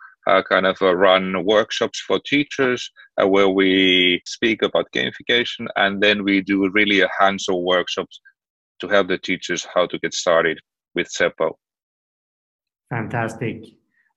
kind 0.48 0.66
of 0.66 0.76
uh, 0.80 0.94
run 0.94 1.44
workshops 1.44 2.00
for 2.00 2.20
teachers 2.24 2.90
uh, 3.20 3.26
where 3.26 3.48
we 3.48 4.20
speak 4.24 4.62
about 4.62 4.86
gamification 4.94 5.66
and 5.76 6.00
then 6.02 6.24
we 6.24 6.40
do 6.40 6.70
really 6.70 7.00
a 7.00 7.08
hands-on 7.18 7.62
workshops 7.64 8.20
to 8.80 8.88
help 8.88 9.08
the 9.08 9.18
teachers 9.18 9.66
how 9.74 9.86
to 9.86 9.98
get 9.98 10.14
started 10.14 10.58
with 10.94 11.08
Seppo. 11.08 11.52
Fantastic. 12.90 13.64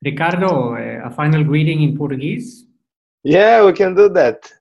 Ricardo, 0.04 0.76
a 0.76 1.10
final 1.10 1.44
greeting 1.44 1.82
in 1.82 1.98
Portuguese? 1.98 2.66
Yeah, 3.24 3.66
we 3.66 3.74
can 3.74 3.96
do 3.96 4.10
that. 4.10 4.52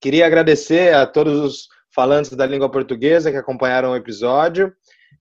Queria 0.00 0.26
agradecer 0.26 0.94
a 0.94 1.06
todos 1.06 1.38
os 1.38 1.68
falantes 1.94 2.36
da 2.36 2.46
língua 2.46 2.70
portuguesa 2.70 3.30
que 3.30 3.36
acompanharam 3.36 3.92
o 3.92 3.96
episódio. 3.96 4.74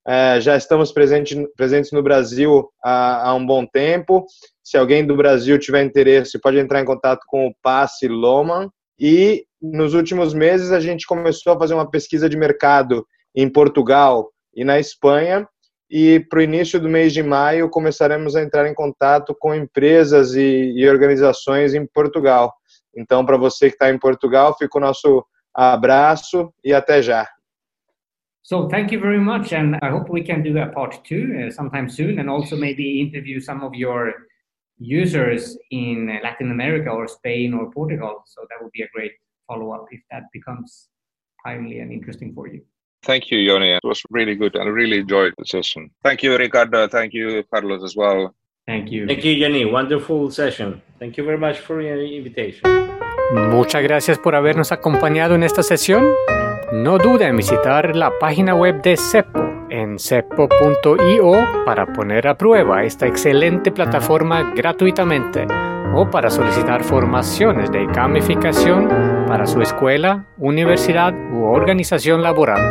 É, 0.08 0.42
já 0.42 0.56
estamos 0.58 0.92
presente, 0.92 1.36
presentes 1.56 1.92
no 1.92 2.02
Brasil 2.02 2.68
há, 2.84 3.30
há, 3.30 3.34
um 3.36 3.46
bom 3.46 3.66
tempo. 3.66 4.26
Se 4.64 4.78
alguém 4.78 5.06
do 5.06 5.16
Brasil 5.16 5.60
tiver 5.60 5.84
interesse, 5.84 6.40
pode 6.40 6.58
entrar 6.58 6.82
em 6.82 6.86
contato 6.86 7.22
com 7.28 7.48
o 7.48 7.54
Passe 7.62 8.08
Loman. 8.08 8.70
E 9.00 9.46
nos 9.62 9.94
últimos 9.94 10.34
meses 10.34 10.72
a 10.72 10.80
gente 10.80 11.06
começou 11.06 11.54
a 11.54 11.60
fazer 11.60 11.74
uma 11.74 11.90
pesquisa 11.90 12.28
de 12.28 12.38
mercado 12.38 13.06
em 13.36 13.48
Portugal 13.50 14.30
e 14.56 14.64
na 14.64 14.80
Espanha. 14.80 15.48
E 15.90 16.20
para 16.30 16.40
o 16.40 16.42
início 16.42 16.80
do 16.80 16.90
mês 16.90 17.14
de 17.14 17.24
maio 17.24 17.70
começaremos 17.70 18.36
a 18.36 18.42
entrar 18.42 18.68
em 18.68 18.74
contato 18.74 19.36
com 19.40 19.56
empresas 19.56 20.34
e, 20.34 20.74
e 20.76 20.88
organizações 20.88 21.74
em 21.74 21.86
Portugal. 21.86 22.54
Então, 22.96 23.26
para 23.26 23.38
você 23.38 23.70
que 23.70 23.76
está 23.76 23.90
em 23.90 23.98
Portugal, 23.98 24.56
fica 24.58 24.78
o 24.78 24.82
nosso 24.82 25.24
abraço 25.54 26.52
e 26.64 26.74
até 26.74 27.02
já. 27.02 27.28
So 28.50 28.68
thank 28.68 28.92
you 28.92 29.00
very 29.00 29.20
much, 29.20 29.54
and 29.54 29.76
I 29.84 29.90
hope 29.92 30.10
we 30.10 30.24
can 30.24 30.42
do 30.42 30.58
a 30.58 30.66
part 30.66 31.06
two 31.06 31.24
uh, 31.38 31.52
sometime 31.52 31.88
soon, 31.88 32.18
and 32.18 32.28
also 32.28 32.56
maybe 32.56 33.00
interview 33.00 33.40
some 33.40 33.62
of 33.62 33.76
your 33.76 34.12
users 34.80 35.56
in 35.70 36.20
Latin 36.24 36.50
America 36.50 36.90
or 36.90 37.08
Spain 37.08 37.54
or 37.54 37.70
Portugal. 37.70 38.24
So 38.26 38.48
that 38.50 38.58
would 38.60 38.72
be 38.72 38.82
a 38.82 38.88
great 38.92 39.12
follow 39.48 39.70
up 39.72 39.86
if 39.92 40.02
that 40.10 40.24
becomes 40.34 40.88
timely 41.46 41.78
and 41.78 41.92
interesting 41.92 42.34
for 42.34 42.48
you. 42.48 42.62
Thank 43.04 43.30
you, 43.30 43.38
Yoni. 43.38 43.70
It 43.74 43.84
was 43.84 44.02
really 44.10 44.34
good 44.34 44.56
and 44.56 44.64
I 44.64 44.72
really 44.72 44.98
enjoyed 44.98 45.36
the 45.38 45.46
session. 45.46 45.92
Thank 46.04 46.24
you, 46.24 46.36
Ricardo. 46.36 46.88
Thank 46.88 47.14
you, 47.14 47.44
Carlos, 47.54 47.84
as 47.84 47.96
well. 47.96 48.34
Thank 48.66 48.92
you. 48.92 49.06
Thank 49.06 49.24
you, 49.26 49.34
Yoni. 49.34 49.66
Wonderful 49.66 50.32
session. 50.32 50.82
Thank 50.98 51.18
you 51.18 51.24
very 51.24 51.38
much 51.38 51.60
for 51.60 51.84
your 51.84 52.02
invitation. 52.02 52.64
Muchas 53.52 53.84
gracias 53.84 54.18
por 54.18 54.34
habernos 54.34 54.72
acompañado 54.72 55.36
en 55.36 55.44
esta 55.44 55.62
sesión. 55.62 56.04
No 56.72 57.00
dude 57.00 57.26
en 57.26 57.36
visitar 57.36 57.96
la 57.96 58.12
página 58.20 58.54
web 58.54 58.84
de 58.84 58.96
CEPO 58.96 59.68
en 59.72 59.98
cepo.io 59.98 61.32
para 61.66 61.88
poner 61.88 62.28
a 62.28 62.38
prueba 62.38 62.84
esta 62.84 63.08
excelente 63.08 63.72
plataforma 63.72 64.54
gratuitamente 64.56 65.48
o 65.96 66.08
para 66.12 66.30
solicitar 66.30 66.84
formaciones 66.84 67.72
de 67.72 67.88
gamificación 67.88 68.88
para 69.28 69.48
su 69.48 69.64
escuela, 69.64 70.26
universidad 70.38 71.12
u 71.34 71.46
organización 71.46 72.22
laboral. 72.22 72.62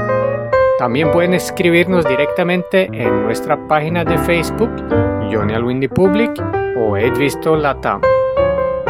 También 0.79 1.11
pueden 1.11 1.35
escribirnos 1.35 2.07
directamente 2.07 2.89
en 2.93 3.25
nuestra 3.25 3.67
página 3.67 4.05
de 4.05 4.17
Facebook, 4.19 4.71
Johnny 5.33 5.55
Alwindy 5.55 5.89
Public 5.89 6.41
o 6.77 6.97
Edvisto 6.97 7.57
Latam. 7.57 8.01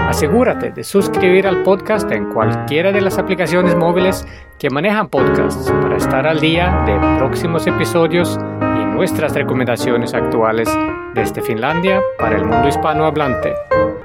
Asegúrate 0.09 0.71
de 0.71 0.85
suscribir 0.85 1.47
al 1.47 1.63
podcast 1.65 2.11
en 2.13 2.33
cualquiera 2.33 2.93
de 2.93 3.03
las 3.03 3.19
aplicaciones 3.19 3.77
móviles 3.77 4.27
que 4.59 4.71
manejan 4.71 5.09
podcasts 5.09 5.71
para 5.83 5.99
estar 5.99 6.27
al 6.27 6.41
día 6.41 6.83
de 6.87 7.19
próximos 7.19 7.67
episodios 7.67 8.39
y 8.63 8.87
nuestras 8.87 9.35
recomendaciones 9.35 10.15
actuales 10.15 10.67
desde 11.15 11.43
Finlandia 11.43 12.01
para 12.19 12.37
el 12.37 12.47
mundo 12.47 12.69
hispanohablante. 12.69 13.53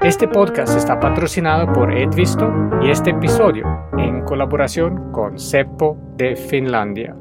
Este 0.02 0.28
podcast 0.28 0.76
está 0.76 1.00
patrocinado 1.00 1.72
por 1.72 1.90
Edvisto 1.90 2.52
y 2.82 2.90
este 2.90 3.10
episodio 3.10 3.88
en 3.96 4.20
colaboración 4.26 5.10
con 5.10 5.38
CEPO 5.38 5.96
de 6.18 6.36
Finlandia. 6.36 7.16